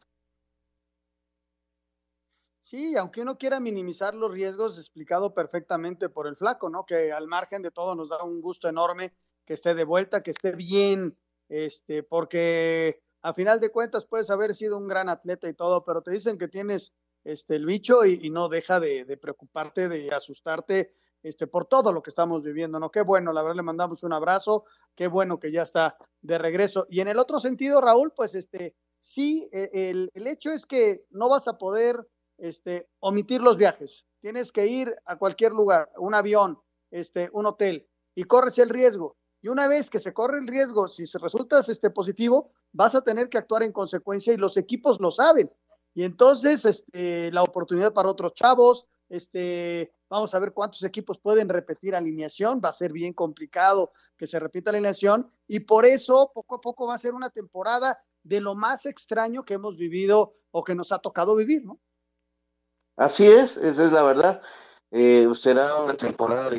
[2.63, 6.87] Sí, aunque uno quiera minimizar los riesgos, explicado perfectamente por el flaco, ¿no?
[6.87, 9.13] Que al margen de todo nos da un gusto enorme
[9.47, 11.17] que esté de vuelta, que esté bien,
[11.49, 16.03] este, porque a final de cuentas puedes haber sido un gran atleta y todo, pero
[16.03, 16.93] te dicen que tienes
[17.25, 22.03] este, el bicho y, no deja de, de, preocuparte, de asustarte este, por todo lo
[22.03, 22.91] que estamos viviendo, ¿no?
[22.91, 26.87] Qué bueno, la verdad le mandamos un abrazo, qué bueno que ya está de regreso.
[26.89, 31.05] Y en el otro sentido, Raúl, pues este, sí, e, el, el hecho es que
[31.11, 32.07] no vas a poder
[32.39, 37.89] este, omitir los viajes, tienes que ir a cualquier lugar, un avión, este, un hotel,
[38.15, 39.17] y corres el riesgo.
[39.47, 43.29] Y una vez que se corre el riesgo, si resultas este, positivo, vas a tener
[43.29, 45.49] que actuar en consecuencia y los equipos lo saben.
[45.95, 51.49] Y entonces este, la oportunidad para otros chavos, este, vamos a ver cuántos equipos pueden
[51.49, 56.57] repetir alineación, va a ser bien complicado que se repita alineación y por eso poco
[56.57, 60.65] a poco va a ser una temporada de lo más extraño que hemos vivido o
[60.65, 61.79] que nos ha tocado vivir, ¿no?
[62.97, 64.43] Así es, esa es la verdad.
[64.99, 66.51] Eh, será una temporada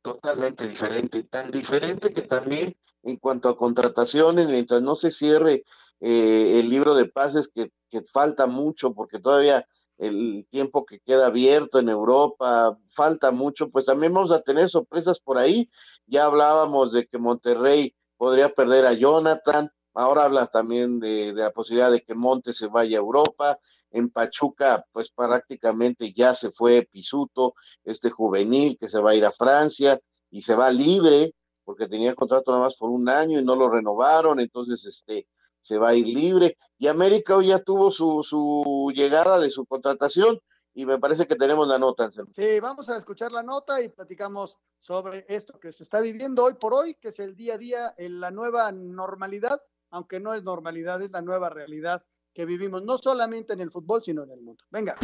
[0.00, 5.64] totalmente diferente, tan diferente que también en cuanto a contrataciones, mientras no se cierre
[6.00, 9.66] eh, el libro de pases, que, que falta mucho, porque todavía
[9.98, 15.20] el tiempo que queda abierto en Europa, falta mucho, pues también vamos a tener sorpresas
[15.20, 15.68] por ahí.
[16.06, 21.90] Ya hablábamos de que Monterrey podría perder a Jonathan, ahora habla también de, la posibilidad
[21.90, 23.58] de que Monte se vaya a Europa,
[23.90, 29.24] en Pachuca pues prácticamente ya se fue Pisuto, este juvenil que se va a ir
[29.24, 30.00] a Francia
[30.30, 33.70] y se va libre porque tenía contrato nada más por un año y no lo
[33.70, 35.26] renovaron, entonces este
[35.60, 36.58] se va a ir libre.
[36.76, 40.40] Y América hoy ya tuvo su, su llegada de su contratación
[40.74, 42.10] y me parece que tenemos la nota.
[42.10, 46.54] Sí, vamos a escuchar la nota y platicamos sobre esto que se está viviendo hoy
[46.54, 49.60] por hoy, que es el día a día, en la nueva normalidad,
[49.92, 54.02] aunque no es normalidad, es la nueva realidad que vivimos, no solamente en el fútbol,
[54.02, 54.64] sino en el mundo.
[54.70, 54.96] Venga.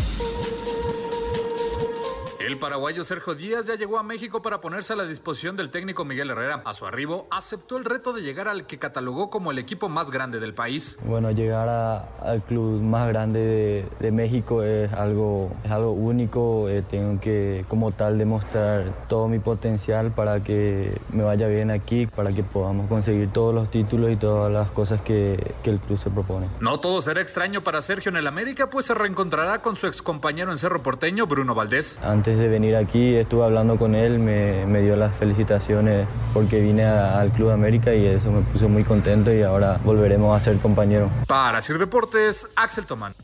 [2.48, 6.06] El paraguayo Sergio Díaz ya llegó a México para ponerse a la disposición del técnico
[6.06, 6.62] Miguel Herrera.
[6.64, 10.11] A su arribo, aceptó el reto de llegar al que catalogó como el equipo más
[10.11, 10.98] grande del país.
[11.04, 16.70] Bueno, llegar al club más grande de, México es algo, es algo único.
[16.70, 22.06] Eh, tengo que, como tal, demostrar todo mi potencial para que me vaya bien aquí,
[22.06, 25.98] para que podamos conseguir todos los títulos y todas las cosas que, que el club
[25.98, 26.46] se propone.
[26.61, 30.50] No todo será extraño para Sergio en el América, pues se reencontrará con su excompañero
[30.50, 32.00] en Cerro Porteño, Bruno Valdés.
[32.02, 36.85] Antes de venir aquí estuve hablando con él, me, me dio las felicitaciones porque vine
[36.85, 41.11] al Club América y eso me puso muy contento y ahora volveremos a ser compañeros.
[41.27, 43.14] Para Sir Deportes, Axel Tomán.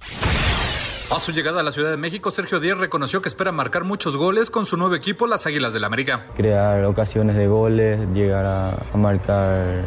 [1.10, 4.16] A su llegada a la Ciudad de México, Sergio Díaz reconoció que espera marcar muchos
[4.16, 6.20] goles con su nuevo equipo, las Águilas del América.
[6.36, 9.84] Crear ocasiones de goles, llegar a, a marcar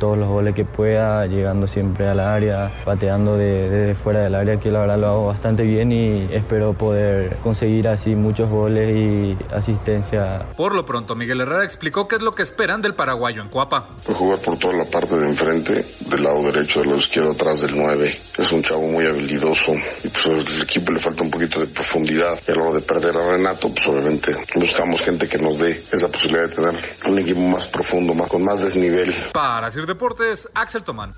[0.00, 4.72] todos los goles que pueda, llegando siempre al área, pateando desde fuera del área, que
[4.72, 10.46] la verdad lo hago bastante bien y espero poder conseguir así muchos goles y asistencia.
[10.56, 13.90] Por lo pronto, Miguel Herrera explicó qué es lo que esperan del paraguayo en Cuapa.
[14.06, 17.76] jugar por toda la parte de enfrente, del lado derecho, del lado izquierdo, atrás del
[17.76, 18.20] 9.
[18.38, 22.40] Es un chavo muy habilidoso y pues al equipo le falta un poquito de profundidad.
[22.48, 26.08] Y a lo de perder a Renato, pues obviamente buscamos gente que nos dé esa
[26.08, 26.74] posibilidad de tener
[27.06, 29.14] un equipo más profundo, más, con más desnivel.
[29.32, 31.12] Para Deportes, Axel Tomán.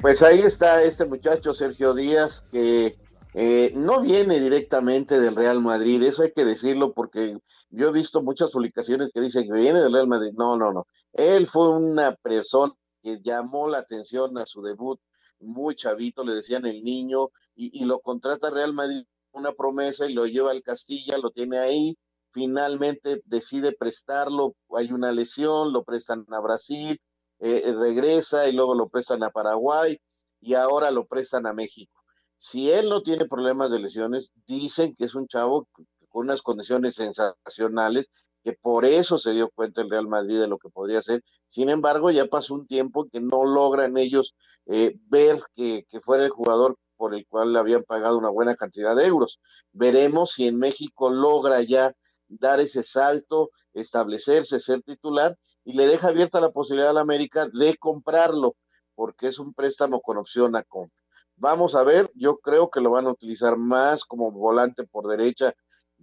[0.00, 2.96] Pues ahí está este muchacho Sergio Díaz que
[3.34, 7.36] eh, no viene directamente del Real Madrid, eso hay que decirlo porque
[7.68, 10.32] yo he visto muchas publicaciones que dicen que viene del Real Madrid.
[10.34, 10.86] No, no, no.
[11.12, 14.98] Él fue una persona que llamó la atención a su debut
[15.40, 20.14] muy chavito, le decían el niño, y, y lo contrata Real Madrid una promesa y
[20.14, 21.98] lo lleva al Castilla, lo tiene ahí,
[22.34, 27.00] finalmente decide prestarlo, hay una lesión, lo prestan a Brasil,
[27.38, 29.98] eh, eh, regresa y luego lo prestan a Paraguay
[30.40, 32.02] y ahora lo prestan a México.
[32.36, 35.68] Si él no tiene problemas de lesiones, dicen que es un chavo
[36.08, 38.08] con unas condiciones sensacionales,
[38.42, 41.22] que por eso se dio cuenta el Real Madrid de lo que podría ser.
[41.46, 44.34] Sin embargo, ya pasó un tiempo que no logran ellos
[44.66, 48.54] eh, ver que, que fuera el jugador por el cual le habían pagado una buena
[48.56, 49.40] cantidad de euros.
[49.72, 51.94] Veremos si en México logra ya
[52.38, 57.48] dar ese salto, establecerse, ser titular y le deja abierta la posibilidad a la América
[57.52, 58.56] de comprarlo,
[58.94, 60.96] porque es un préstamo con opción a compra.
[61.36, 65.54] Vamos a ver, yo creo que lo van a utilizar más como volante por derecha,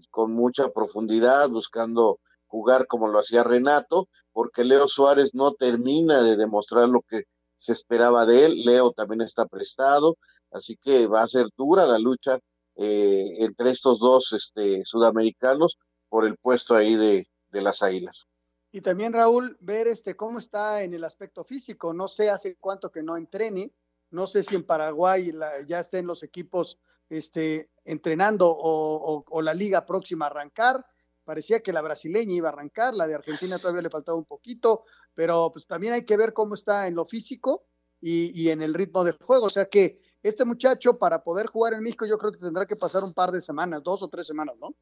[0.10, 6.36] con mucha profundidad, buscando jugar como lo hacía Renato, porque Leo Suárez no termina de
[6.36, 7.24] demostrar lo que
[7.56, 8.63] se esperaba de él.
[8.65, 10.17] Leo también está prestado,
[10.52, 12.39] así que va a ser dura la lucha
[12.76, 15.78] eh, entre estos dos este, sudamericanos,
[16.12, 18.28] por el puesto ahí de, las Águilas.
[18.70, 21.93] Y también Raúl, ver este cómo está en el aspecto físico.
[21.93, 23.72] No sé hace cuánto que no entrene,
[24.09, 25.32] no sé si en Paraguay
[25.68, 30.86] ya estén los equipos este, entrenando o, la liga próxima a arrancar
[31.24, 34.84] parecía que la brasileña iba a arrancar, la de Argentina todavía le faltaba un poquito,
[35.14, 37.68] pero pues también hay que ver cómo está en lo físico
[38.01, 39.45] y, y en el ritmo de juego.
[39.45, 42.76] O sea que este muchacho para poder jugar en México yo creo que tendrá que
[42.76, 44.76] pasar un par de semanas, dos o tres semanas, ¿no?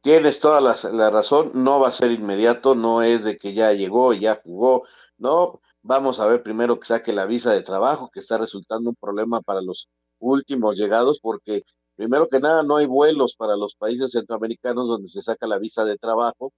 [0.00, 4.12] Tienes toda la, razón, no va a ser inmediato, no es de que ya llegó,
[4.12, 4.84] ya jugó,
[5.18, 8.96] no, vamos a ver primero que saque la visa de trabajo, que está resultando un
[8.96, 9.88] problema para los
[10.20, 11.62] últimos llegados, porque
[11.96, 15.84] primero que nada no hay vuelos para los países centroamericanos donde se saca la visa
[15.84, 16.52] de trabajo,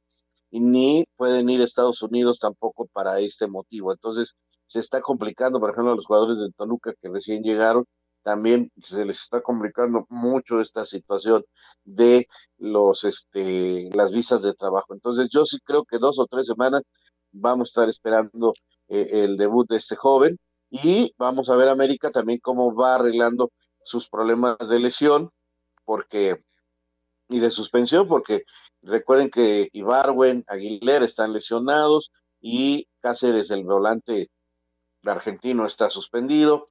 [0.51, 3.93] y ni pueden ir a Estados Unidos tampoco para este motivo.
[3.93, 4.37] Entonces,
[4.67, 7.87] se está complicando, por ejemplo, a los jugadores del Toluca que recién llegaron,
[8.23, 11.45] también se les está complicando mucho esta situación
[11.85, 14.95] de los este las visas de trabajo.
[14.95, 16.83] Entonces yo sí creo que dos o tres semanas
[17.33, 18.53] vamos a estar esperando
[18.89, 20.39] eh, el debut de este joven
[20.71, 23.51] y vamos a ver América también cómo va arreglando
[23.83, 25.31] sus problemas de lesión
[25.85, 26.43] porque
[27.29, 28.45] y de suspensión porque
[28.83, 34.31] recuerden que Ibarwen, Aguilera están lesionados y Cáceres el volante
[35.05, 36.67] argentino está suspendido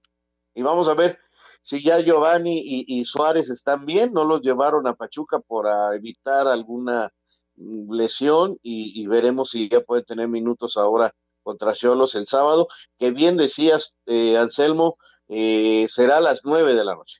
[0.53, 1.19] y vamos a ver
[1.61, 7.11] si ya Giovanni y, Suárez están bien, no los llevaron a Pachuca para evitar alguna
[7.55, 13.11] mm, lesión y, veremos si ya puede tener minutos ahora contra Cholos el sábado, que
[13.11, 14.97] bien decías, eh, Anselmo,
[15.27, 17.19] eh, será a las nueve de la noche.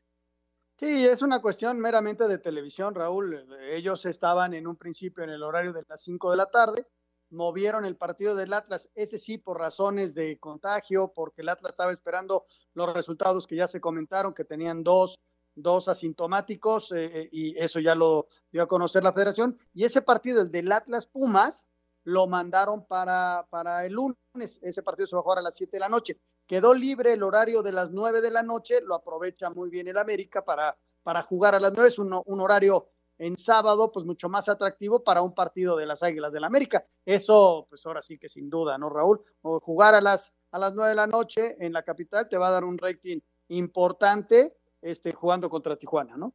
[0.80, 3.46] Sí, es una cuestión meramente de televisión, Raúl.
[3.70, 6.88] Ellos estaban en un principio en el horario de las cinco de la tarde,
[7.30, 11.92] movieron el partido del Atlas, ese sí por razones de contagio, porque el Atlas estaba
[11.92, 15.20] esperando los resultados que ya se comentaron, que tenían dos,
[15.56, 19.58] dos asintomáticos, eh, eh, y eso ya lo dio a conocer la federación.
[19.74, 21.68] Y ese partido, el del Atlas Pumas,
[22.04, 24.60] lo mandaron para, para el lunes.
[24.62, 26.20] Ese partido se va a jugar a las 7 de la noche.
[26.48, 29.98] Quedó libre el horario de las 9 de la noche, lo aprovecha muy bien el
[29.98, 31.90] América para, para jugar a las 9.
[31.90, 36.02] Es un, un horario en sábado, pues mucho más atractivo para un partido de las
[36.02, 36.86] Águilas del la América.
[37.06, 39.22] Eso, pues ahora sí que sin duda, ¿no, Raúl?
[39.42, 42.48] O jugar a las, a las nueve de la noche en la capital te va
[42.48, 46.34] a dar un rating importante este, jugando contra Tijuana, ¿no?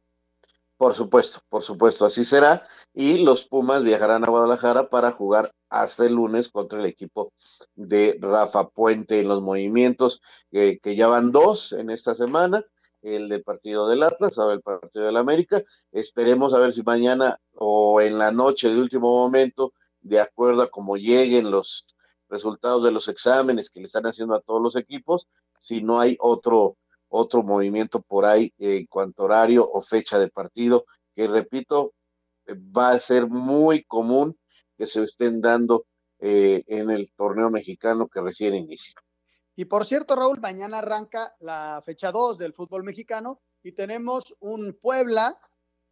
[0.77, 2.67] Por supuesto, por supuesto, así será.
[2.93, 7.31] Y los Pumas viajarán a Guadalajara para jugar hasta el lunes contra el equipo
[7.75, 10.21] de Rafa Puente en los movimientos,
[10.51, 12.65] que ya van dos en esta semana
[13.05, 15.63] el del partido del Atlas, ahora el partido del América.
[15.91, 20.69] Esperemos a ver si mañana o en la noche de último momento, de acuerdo a
[20.69, 21.85] cómo lleguen los
[22.29, 25.27] resultados de los exámenes que le están haciendo a todos los equipos,
[25.59, 26.77] si no hay otro
[27.07, 30.85] otro movimiento por ahí en cuanto a horario o fecha de partido,
[31.15, 31.93] que repito,
[32.49, 34.37] va a ser muy común
[34.77, 35.85] que se estén dando
[36.19, 38.95] eh, en el torneo mexicano que recién inicia.
[39.55, 44.77] Y por cierto, Raúl, mañana arranca la fecha 2 del fútbol mexicano y tenemos un
[44.81, 45.39] Puebla.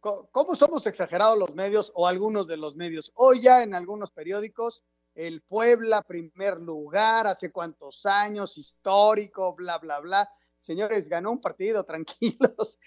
[0.00, 3.10] ¿Cómo somos exagerados los medios o algunos de los medios?
[3.14, 4.84] Hoy ya en algunos periódicos,
[5.14, 10.30] el Puebla primer lugar, hace cuántos años, histórico, bla, bla, bla.
[10.64, 12.78] Señores, ganó un partido, tranquilos.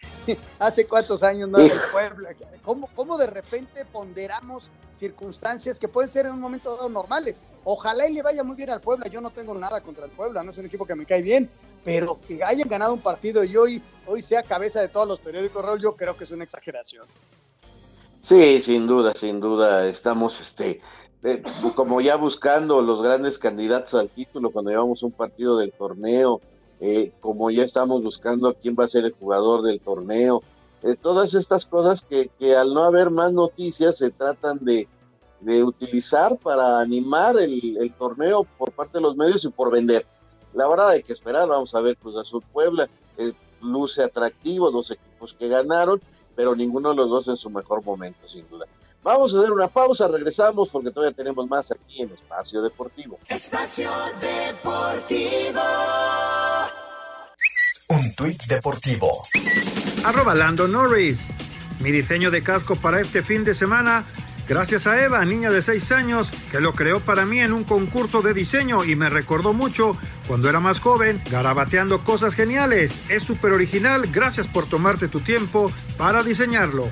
[0.57, 2.29] Hace cuántos años no era el Puebla.
[2.63, 7.39] ¿Cómo, ¿Cómo, de repente ponderamos circunstancias que pueden ser en un momento dado normales?
[7.63, 9.05] Ojalá y le vaya muy bien al Puebla.
[9.09, 11.51] Yo no tengo nada contra el Puebla, no es un equipo que me cae bien,
[11.83, 15.63] pero que hayan ganado un partido y hoy, hoy sea cabeza de todos los periódicos,
[15.63, 17.05] Raúl, yo creo que es una exageración.
[18.21, 19.87] Sí, sin duda, sin duda.
[19.87, 20.81] Estamos, este,
[21.21, 21.43] eh,
[21.75, 26.41] como ya buscando los grandes candidatos al título cuando llevamos un partido del torneo
[26.79, 30.43] eh, como ya estamos buscando quién va a ser el jugador del torneo,
[30.83, 34.87] eh, todas estas cosas que, que, al no haber más noticias se tratan de,
[35.41, 40.05] de utilizar para animar el, torneo por parte de los medios y por vender.
[40.53, 44.91] La verdad hay que esperar, vamos a ver Cruz Azul Puebla, eh, luce atractivo, dos
[44.91, 46.01] equipos que ganaron,
[46.35, 48.65] pero ninguno de los dos en su mejor momento, sin duda.
[49.03, 53.19] Vamos a hacer una pausa, regresamos porque todavía tenemos más aquí en Espacio Deportivo.
[53.29, 55.61] Espacio Deportivo.
[57.89, 59.23] Un tuit deportivo.
[60.03, 61.19] Arroba Lando Norris.
[61.79, 64.03] Mi diseño de casco para este fin de semana,
[64.45, 68.21] gracias a Eva, niña de 6 años, que lo creó para mí en un concurso
[68.21, 69.95] de diseño y me recordó mucho
[70.27, 72.91] cuando era más joven, garabateando cosas geniales.
[73.07, 76.89] Es súper original, gracias por tomarte tu tiempo para diseñarlo.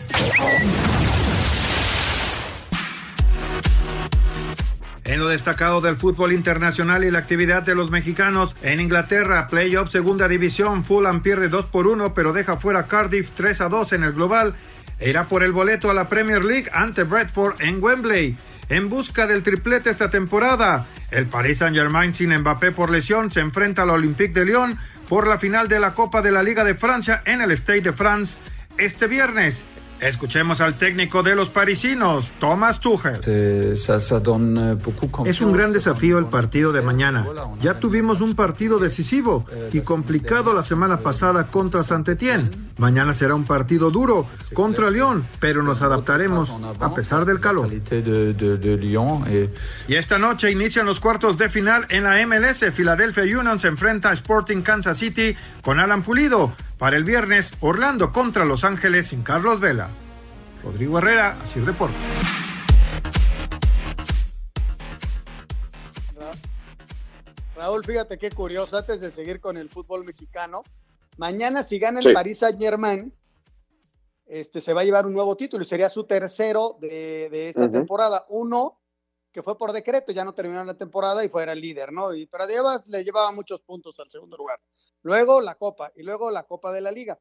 [5.05, 9.91] En lo destacado del fútbol internacional y la actividad de los mexicanos en Inglaterra, playoff
[9.91, 14.03] segunda división, Fulham pierde 2 por 1 pero deja fuera Cardiff 3 a 2 en
[14.03, 14.55] el global
[14.99, 18.35] e irá por el boleto a la Premier League ante Bradford en Wembley.
[18.67, 23.83] En busca del triplete esta temporada, el Paris Saint-Germain sin Mbappé por lesión se enfrenta
[23.83, 24.75] al Olympique de Lyon
[25.07, 27.93] por la final de la Copa de la Liga de Francia en el Stade de
[27.93, 28.39] France
[28.79, 29.63] este viernes.
[29.99, 33.19] Escuchemos al técnico de los parisinos, Thomas Tuchel.
[35.25, 37.25] Es un gran desafío el partido de mañana.
[37.61, 42.49] Ya tuvimos un partido decisivo y complicado la semana pasada contra Saint-Étienne.
[42.77, 47.71] Mañana será un partido duro contra Lyon, pero nos adaptaremos a pesar del calor.
[49.87, 52.65] Y esta noche inician los cuartos de final en la MLS.
[52.75, 56.53] Philadelphia Union se enfrenta a Sporting Kansas City con Alan Pulido.
[56.77, 59.89] Para el viernes, Orlando contra Los Ángeles sin Carlos Vela.
[60.61, 61.95] Rodrigo Herrera, Asir Deportes.
[67.55, 70.63] Raúl, fíjate qué curioso, antes de seguir con el fútbol mexicano,
[71.15, 73.13] mañana si gana el París Saint Germain,
[74.25, 78.25] este, se va a llevar un nuevo título y sería su tercero de, esta temporada.
[78.27, 78.81] Uno
[79.31, 82.13] que fue por decreto, ya no terminó la temporada y fuera el líder, ¿no?
[82.13, 82.45] Y, pero
[82.87, 84.59] le llevaba muchos puntos al segundo lugar.
[85.05, 87.19] Luego la Copa y luego la Copa de la Liga.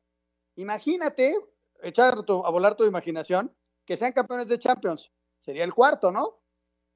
[0.57, 1.37] Imagínate,
[1.83, 3.55] echar a volar tu imaginación,
[3.85, 5.13] que sean campeones de Champions.
[5.39, 6.41] Sería el cuarto, ¿no?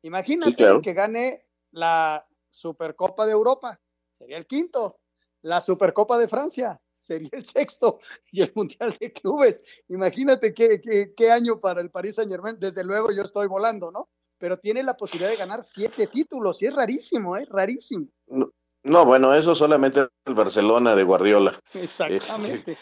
[0.00, 3.78] Imagínate que gane la Supercopa de Europa.
[4.10, 5.00] Sería el quinto.
[5.42, 6.80] La Supercopa de Francia.
[6.90, 8.00] Sería el sexto.
[8.32, 9.60] Y el Mundial de Clubes.
[9.88, 12.56] Imagínate qué, qué, qué año para el Paris Saint Germain.
[12.58, 14.08] Desde luego yo estoy volando, ¿no?
[14.38, 17.44] pero tiene la posibilidad de ganar siete títulos y es rarísimo, ¿eh?
[17.50, 18.06] Rarísimo.
[18.28, 18.52] No,
[19.04, 21.58] bueno, eso solamente el Barcelona de Guardiola.
[21.74, 22.78] Exactamente.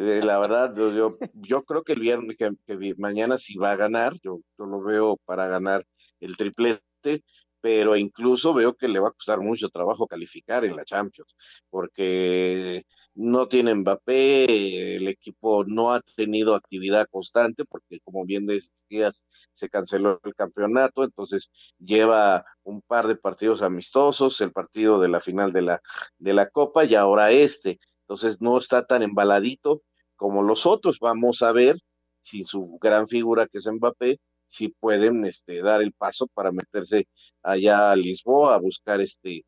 [0.00, 4.14] Eh, la verdad, yo, yo creo que el viernes, que, mañana sí va a ganar,
[4.22, 5.84] yo, yo lo veo para ganar
[6.20, 7.22] el triplete,
[7.60, 11.34] pero incluso veo que le va a costar mucho trabajo calificar en la Champions,
[11.70, 12.84] porque
[13.14, 19.68] no tiene Mbappé, el equipo no ha tenido actividad constante, porque como bien decías, se
[19.68, 25.52] canceló el campeonato, entonces lleva un par de partidos amistosos, el partido de la final
[25.52, 25.82] de la,
[26.18, 29.82] de la Copa y ahora este, entonces no está tan embaladito
[30.16, 31.76] como los otros, vamos a ver
[32.20, 34.18] si su gran figura que es Mbappé,
[34.48, 37.06] si pueden este, dar el paso para meterse
[37.42, 39.44] allá a Lisboa a buscar este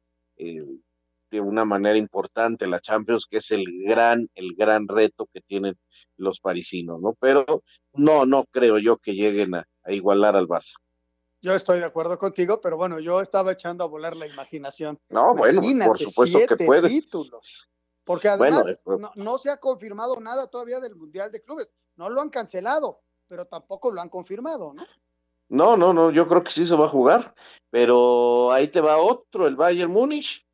[1.30, 5.78] de una manera importante la Champions, que es el gran, el gran reto que tienen
[6.16, 7.14] los parisinos, ¿no?
[7.20, 10.74] Pero no, no creo yo que lleguen a, igualar al Barça.
[11.40, 14.98] Yo estoy de acuerdo contigo, pero bueno, yo estaba echando a volar la imaginación.
[15.08, 16.90] No, bueno, por supuesto que puedes.
[16.90, 17.70] títulos.
[18.04, 21.70] Porque además eh, pues no, no, se ha confirmado nada todavía del Mundial de Clubes.
[21.96, 24.84] No lo han cancelado, pero tampoco lo han confirmado, ¿no?
[25.48, 27.32] No, no, no, yo creo que sí se va a jugar,
[27.70, 30.44] pero ahí te va otro, el Bayern Múnich.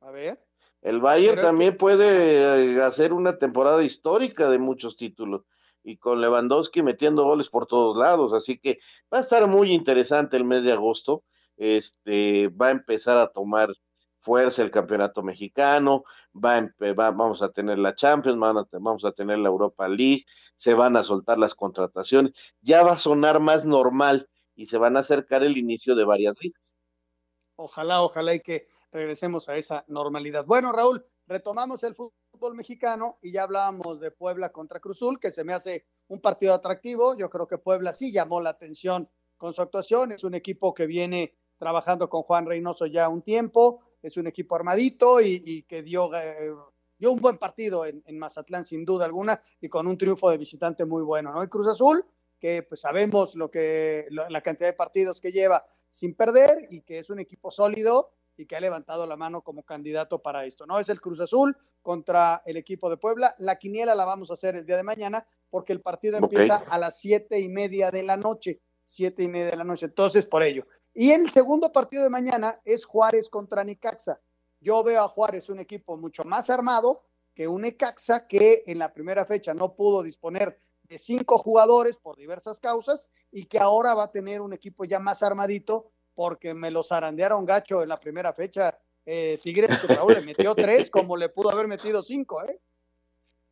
[0.00, 0.38] A ver.
[0.82, 5.44] El Bayern también puede hacer una temporada histórica de muchos títulos
[5.82, 8.78] y con Lewandowski metiendo goles por todos lados, así que
[9.12, 11.24] va a estar muy interesante el mes de agosto.
[11.56, 13.70] Este va a empezar a tomar
[14.20, 19.48] fuerza el campeonato mexicano, va, a, vamos a tener la Champions, vamos a tener la
[19.48, 24.66] Europa League, se van a soltar las contrataciones, ya va a sonar más normal y
[24.66, 26.76] se van a acercar el inicio de varias ligas.
[27.56, 30.44] Ojalá, ojalá y que regresemos a esa normalidad.
[30.46, 35.44] Bueno, Raúl, retomamos el fútbol mexicano y ya hablábamos de Puebla contra Cruzul, que se
[35.44, 37.16] me hace un partido atractivo.
[37.16, 40.12] Yo creo que Puebla sí llamó la atención con su actuación.
[40.12, 44.54] Es un equipo que viene trabajando con Juan Reynoso ya un tiempo, es un equipo
[44.54, 46.52] armadito y, que dio, eh,
[46.98, 50.84] dio un buen partido en, Mazatlán sin duda alguna y con un triunfo de visitante
[50.84, 51.42] muy bueno, ¿no?
[51.42, 52.04] El Cruz Azul,
[52.38, 56.98] que pues sabemos lo que, la cantidad de partidos que lleva sin perder y que
[56.98, 60.64] es un equipo sólido y que ha levantado la mano como candidato para esto.
[60.64, 63.34] No es el Cruz Azul contra el equipo de Puebla.
[63.38, 66.78] La quiniela la vamos a hacer el día de mañana porque el partido empieza a
[66.78, 68.60] las siete y media de la noche.
[68.92, 69.86] Siete y media de la noche.
[69.86, 70.66] Entonces, por ello.
[70.92, 74.20] Y el segundo partido de mañana es Juárez contra Nicaxa.
[74.58, 78.92] Yo veo a Juárez un equipo mucho más armado que un Necaxa que en la
[78.92, 84.02] primera fecha no pudo disponer de cinco jugadores por diversas causas y que ahora va
[84.02, 88.32] a tener un equipo ya más armadito porque me los zarandearon gacho en la primera
[88.32, 88.76] fecha.
[89.06, 92.60] Eh, Tigres que le metió tres como le pudo haber metido cinco, ¿eh?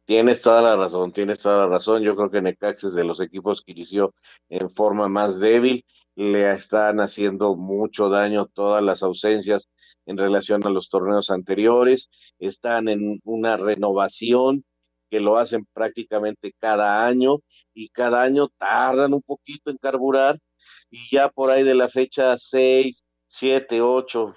[0.09, 2.03] Tienes toda la razón, tienes toda la razón.
[2.03, 4.15] Yo creo que Necax es de los equipos que inició
[4.49, 5.85] en forma más débil.
[6.15, 9.69] Le están haciendo mucho daño todas las ausencias
[10.07, 12.09] en relación a los torneos anteriores.
[12.39, 14.65] Están en una renovación
[15.11, 17.41] que lo hacen prácticamente cada año
[17.75, 20.39] y cada año tardan un poquito en carburar
[20.91, 24.33] y ya por ahí de la fecha 6, 7, 8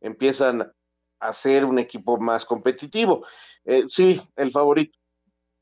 [0.00, 0.72] empiezan
[1.20, 3.26] a ser un equipo más competitivo.
[3.64, 4.98] Eh, sí, el favorito,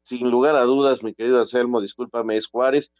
[0.03, 2.91] sin lugar a dudas, mi querido Anselmo, discúlpame, es Juárez,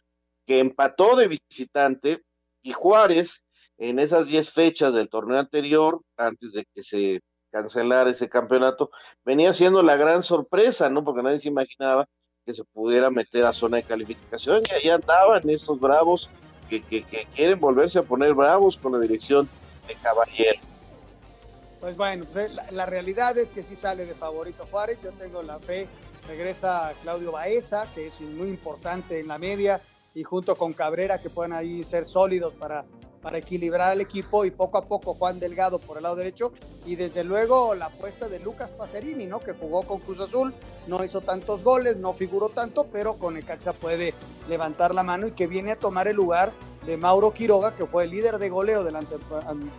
[0.45, 2.23] que empató de visitante
[2.63, 3.43] y Juárez
[3.77, 7.21] en esas 10 fechas del torneo anterior, antes de que se
[7.51, 8.91] cancelara ese campeonato,
[9.25, 11.03] venía siendo la gran sorpresa, ¿no?
[11.03, 12.07] Porque nadie se imaginaba
[12.45, 16.29] que se pudiera meter a zona de calificación y ahí andaban estos bravos
[16.69, 17.03] que, que,
[17.35, 19.49] quieren volverse a poner bravos con la dirección
[19.87, 20.59] de Caballero.
[21.81, 25.41] Pues bueno, pues, la, la, realidad es que sí sale de favorito Juárez, yo tengo
[25.41, 25.87] la fe,
[26.27, 29.81] regresa Claudio Baeza, que es muy importante en la media,
[30.13, 32.85] y junto con Cabrera que pueden ahí ser sólidos para,
[33.21, 36.51] para equilibrar al equipo y poco a poco Juan Delgado por el lado derecho
[36.85, 39.39] y desde luego la apuesta de Lucas Pacerini, ¿no?
[39.39, 40.53] que jugó con Cruz Azul,
[40.87, 44.13] no hizo tantos goles, no figuró tanto, pero con Necaxa puede
[44.49, 46.51] levantar la mano y que viene a tomar el lugar
[46.85, 49.01] de Mauro Quiroga, que fue el líder de goleo de la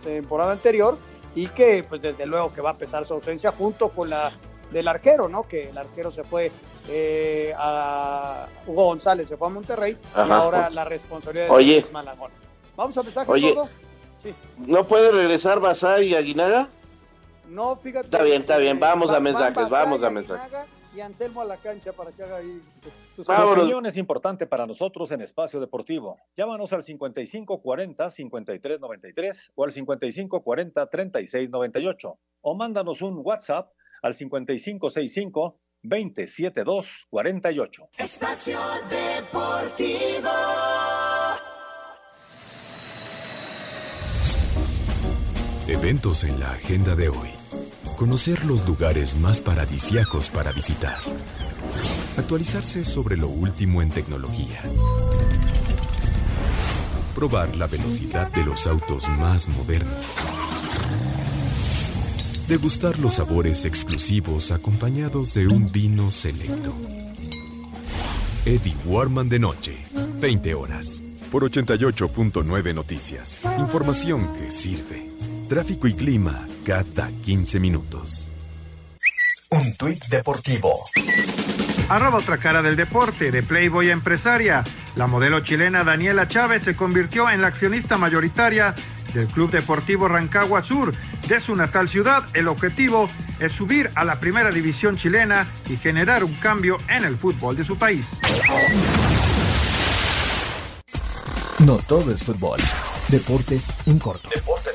[0.03, 0.97] temporada anterior
[1.35, 4.31] y que pues desde luego que va a pesar su ausencia junto con la
[4.73, 5.47] del arquero, ¿no?
[5.47, 6.51] Que el arquero se fue
[6.89, 11.77] eh, a Hugo González, se fue a Monterrey y ahora la responsabilidad Oye.
[11.77, 12.31] es Malagón.
[12.75, 13.55] Vamos a mensaje Oye,
[14.21, 14.33] Sí.
[14.57, 16.69] ¿No puede regresar Basay y Aguinaga?
[17.49, 18.05] No, fíjate.
[18.05, 18.79] Está bien, está bien.
[18.79, 20.59] Vamos a mensajes, vamos a mensajes.
[20.95, 22.61] Y Anselmo a la cancha para que haga ahí
[23.15, 26.17] sus opinión es importante para nosotros en Espacio Deportivo.
[26.37, 33.71] Llámanos al 5540-5393 o al 5540-3698 o mándanos un WhatsApp
[34.03, 37.89] al 5565 27248.
[37.97, 40.29] Espacio Deportivo.
[45.67, 47.29] Eventos en la agenda de hoy.
[47.97, 50.99] Conocer los lugares más paradisiacos para visitar.
[52.17, 54.61] Actualizarse sobre lo último en tecnología.
[57.15, 60.23] Probar la velocidad de los autos más modernos
[62.47, 66.73] degustar los sabores exclusivos acompañados de un vino selecto.
[68.45, 69.77] Eddie Warman de noche,
[70.19, 73.41] 20 horas, por 88.9 Noticias.
[73.57, 75.09] Información que sirve.
[75.47, 78.27] Tráfico y clima cada 15 minutos.
[79.49, 80.73] Un tuit deportivo.
[81.89, 84.63] Arroba otra cara del deporte, de Playboy empresaria.
[84.95, 88.73] La modelo chilena Daniela Chávez se convirtió en la accionista mayoritaria
[89.13, 90.93] del Club Deportivo Rancagua Sur.
[91.27, 93.09] De su natal ciudad, el objetivo
[93.39, 97.63] es subir a la primera división chilena y generar un cambio en el fútbol de
[97.63, 98.05] su país.
[101.59, 102.59] No todo es fútbol.
[103.07, 104.29] Deportes en corto.
[104.33, 104.72] Deportes en corto.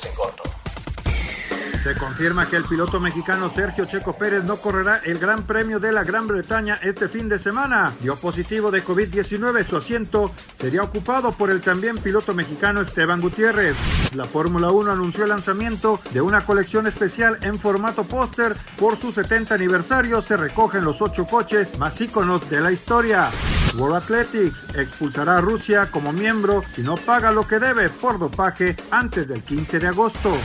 [1.82, 5.92] Se confirma que el piloto mexicano Sergio Checo Pérez no correrá el Gran Premio de
[5.92, 7.92] la Gran Bretaña este fin de semana.
[8.00, 9.64] Dio positivo de COVID-19.
[9.64, 13.76] Su asiento sería ocupado por el también piloto mexicano Esteban Gutiérrez.
[14.14, 18.56] La Fórmula 1 anunció el lanzamiento de una colección especial en formato póster.
[18.76, 23.30] Por su 70 aniversario se recogen los ocho coches más íconos de la historia.
[23.76, 28.76] World Athletics expulsará a Rusia como miembro si no paga lo que debe por dopaje
[28.90, 30.36] antes del 15 de agosto.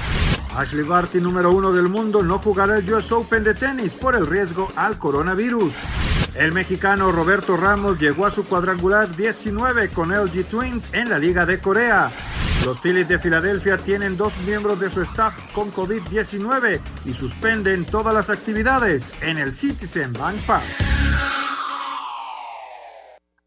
[0.57, 4.27] Ashley Barty, número uno del mundo, no jugará el US Open de tenis por el
[4.27, 5.73] riesgo al coronavirus.
[6.35, 11.45] El mexicano Roberto Ramos llegó a su cuadrangular 19 con LG Twins en la Liga
[11.45, 12.11] de Corea.
[12.65, 18.13] Los Phillies de Filadelfia tienen dos miembros de su staff con COVID-19 y suspenden todas
[18.13, 20.63] las actividades en el Citizen Bank Park.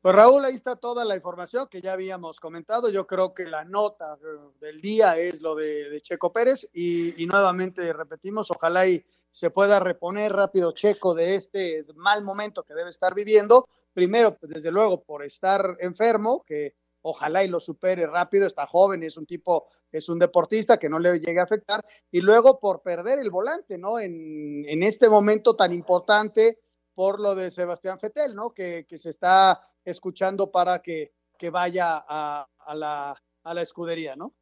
[0.07, 2.89] Pues Raúl, ahí está toda la información que ya habíamos comentado.
[2.91, 7.93] Yo creo que la nota eh, del día es lo de, Checo Pérez y, nuevamente
[7.93, 13.17] repetimos, ojalá y se pueda reponer rápido Checo de este mal momento que debe estar
[13.17, 13.69] viviendo.
[13.93, 19.03] Primero, pues, desde luego, por estar enfermo, que ojalá y lo supere rápido, está joven,
[19.03, 22.81] es un tipo, es un deportista que no le llegue a afectar, y luego por
[22.81, 23.99] perder el volante, ¿no?
[23.99, 26.61] En, este momento tan importante
[26.95, 28.55] por lo de Sebastián Fetel, ¿no?
[28.55, 34.32] Que se está escuchando para que, que vaya a, a, la, a la escudería, ¿no?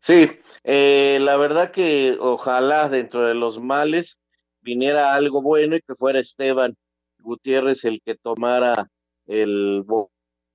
[0.00, 0.30] Sí,
[0.64, 4.20] eh, la verdad que ojalá dentro de los males
[4.60, 6.74] viniera algo bueno y que fuera Esteban
[7.18, 8.90] Gutiérrez el que tomara
[9.26, 9.84] el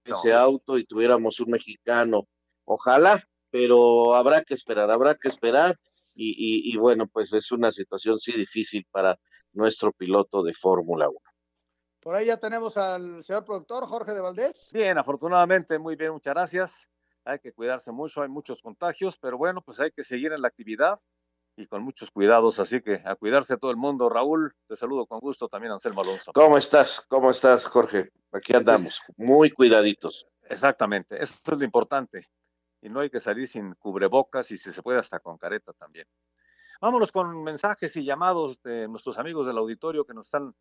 [0.05, 2.27] ese auto y tuviéramos un mexicano.
[2.65, 5.77] Ojalá, pero habrá que esperar, habrá que esperar
[6.15, 9.19] y, y, y bueno, pues es una situación sí difícil para
[9.51, 11.19] nuestro piloto de Fórmula 1.
[12.03, 14.69] Por ahí ya tenemos al señor productor Jorge de Valdés.
[14.73, 16.89] Bien, afortunadamente, muy bien, muchas gracias.
[17.23, 20.49] Hay que cuidarse mucho, hay muchos contagios, pero bueno, pues hay que seguir en la
[20.49, 20.99] actividad
[21.55, 24.09] y con muchos cuidados, así que a cuidarse todo el mundo.
[24.09, 26.33] Raúl, te saludo con gusto, también Anselmo Alonso.
[26.33, 27.05] ¿Cómo estás?
[27.07, 28.11] ¿Cómo estás, Jorge?
[28.33, 30.27] Aquí andamos, muy cuidaditos.
[30.49, 32.27] Exactamente, eso es lo importante.
[32.81, 36.05] Y no hay que salir sin cubrebocas y si se puede hasta con careta también.
[36.81, 40.53] Vámonos con mensajes y llamados de nuestros amigos del auditorio que nos están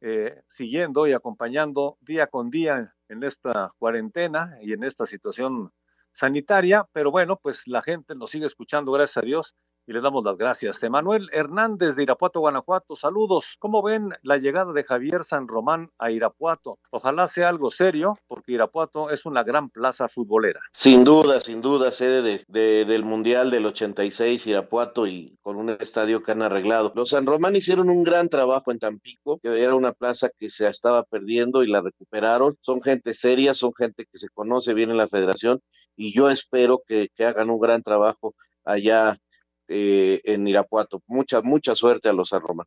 [0.00, 5.70] eh, siguiendo y acompañando día con día en esta cuarentena y en esta situación
[6.12, 9.54] sanitaria, pero bueno, pues la gente nos sigue escuchando, gracias a Dios,
[9.90, 10.80] y les damos las gracias.
[10.84, 13.56] Emanuel Hernández de Irapuato, Guanajuato, saludos.
[13.58, 16.78] ¿Cómo ven la llegada de Javier San Román a Irapuato?
[16.90, 20.60] Ojalá sea algo serio, porque Irapuato es una gran plaza futbolera.
[20.72, 25.70] Sin duda, sin duda, sede de, de, del Mundial del 86, Irapuato, y con un
[25.70, 26.92] estadio que han arreglado.
[26.94, 30.68] Los San Román hicieron un gran trabajo en Tampico, que era una plaza que se
[30.68, 32.56] estaba perdiendo y la recuperaron.
[32.60, 35.60] Son gente seria, son gente que se conoce bien en la federación,
[35.96, 39.18] y yo espero que, que hagan un gran trabajo allá
[39.72, 41.00] eh, en Irapuato.
[41.06, 42.66] Mucha, mucha suerte a los San Román.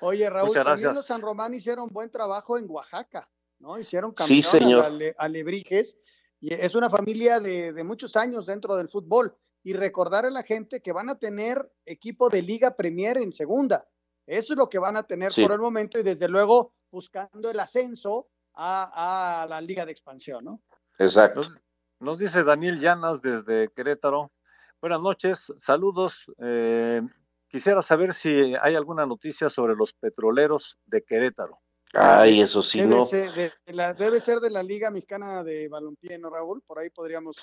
[0.00, 3.76] Oye, Raúl, también los San Román hicieron buen trabajo en Oaxaca, ¿no?
[3.76, 4.84] Hicieron campeón sí, señor.
[5.18, 5.98] A, Lebrijes,
[6.38, 9.36] y es una familia de, de, muchos años dentro del fútbol.
[9.64, 13.88] Y recordar a la gente que van a tener equipo de Liga Premier en segunda.
[14.24, 15.42] Eso es lo que van a tener sí.
[15.42, 20.44] por el momento y desde luego buscando el ascenso a, a la Liga de Expansión,
[20.44, 20.62] ¿no?
[20.98, 21.40] Exacto.
[21.40, 21.58] Nos,
[21.98, 24.30] nos dice Daniel Llanas desde Querétaro.
[24.84, 26.30] Buenas noches, saludos.
[26.42, 27.00] Eh,
[27.48, 31.58] quisiera saber si hay alguna noticia sobre los petroleros de Querétaro.
[31.94, 33.04] Ay, eso sí, debe no.
[33.06, 36.60] Ser de, de la, debe ser de la Liga Mexicana de Balompié, ¿no, Raúl?
[36.60, 37.38] Por ahí podríamos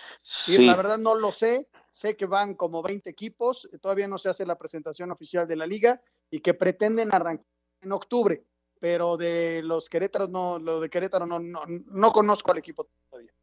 [0.50, 0.68] ir.
[0.68, 1.68] La verdad no lo sé.
[1.90, 3.68] Sé que van como 20 equipos.
[3.82, 7.48] Todavía no se hace la presentación oficial de la liga y que pretenden arrancar
[7.82, 8.46] en octubre.
[8.80, 13.34] Pero de los Querétaros, no, lo de Querétaro no, no, no conozco al equipo todavía.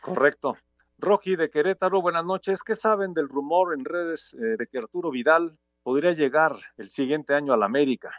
[0.00, 0.56] Correcto.
[1.00, 2.64] Rocky de Querétaro, buenas noches.
[2.64, 7.34] ¿Qué saben del rumor en redes eh, de que Arturo Vidal podría llegar el siguiente
[7.34, 8.10] año a la América?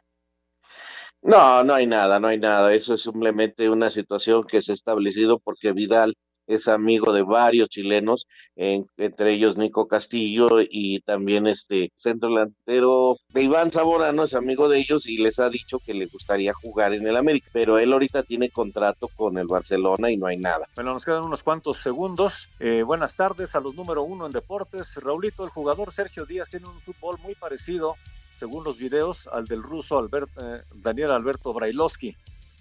[1.21, 2.73] No, no hay nada, no hay nada.
[2.73, 6.15] Eso es simplemente una situación que se ha establecido porque Vidal
[6.49, 13.17] es amigo de varios chilenos, en, entre ellos Nico Castillo y también este centro delantero
[13.29, 16.93] de Iván Zamorano es amigo de ellos y les ha dicho que le gustaría jugar
[16.93, 20.67] en el América, pero él ahorita tiene contrato con el Barcelona y no hay nada.
[20.73, 22.47] Bueno, nos quedan unos cuantos segundos.
[22.59, 24.95] Eh, buenas tardes a los número uno en deportes.
[24.95, 27.95] Raulito, el jugador Sergio Díaz tiene un fútbol muy parecido,
[28.35, 32.15] según los videos, al del ruso eh, Daniel Alberto Brailovsky.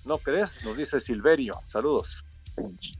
[0.04, 0.62] ¿No crees?
[0.62, 1.56] Nos dice Silverio.
[1.66, 2.22] Saludos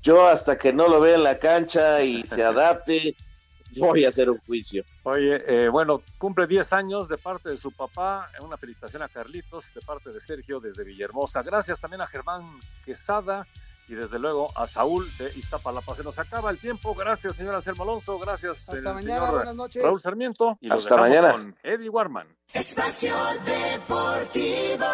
[0.03, 3.17] yo hasta que no lo vea en la cancha y se adapte,
[3.77, 4.85] voy a hacer un juicio.
[5.05, 9.73] Oye, eh, bueno, cumple 10 años de parte de su papá, una felicitación a Carlitos,
[9.75, 11.43] de parte de Sergio desde Villahermosa.
[11.43, 13.47] Gracias también a Germán Quesada
[13.89, 15.95] y desde luego a Saúl de Iztapalapa.
[15.95, 16.95] Se nos acaba el tiempo.
[16.95, 18.19] Gracias, señor Anselmo Alonso.
[18.19, 19.83] Gracias, Hasta mañana, buenas noches.
[19.83, 20.59] Raúl Sarmiento.
[20.61, 21.33] Y Hasta mañana.
[21.33, 22.29] Con Eddie Warman.
[22.53, 24.85] Espacio Deportivo.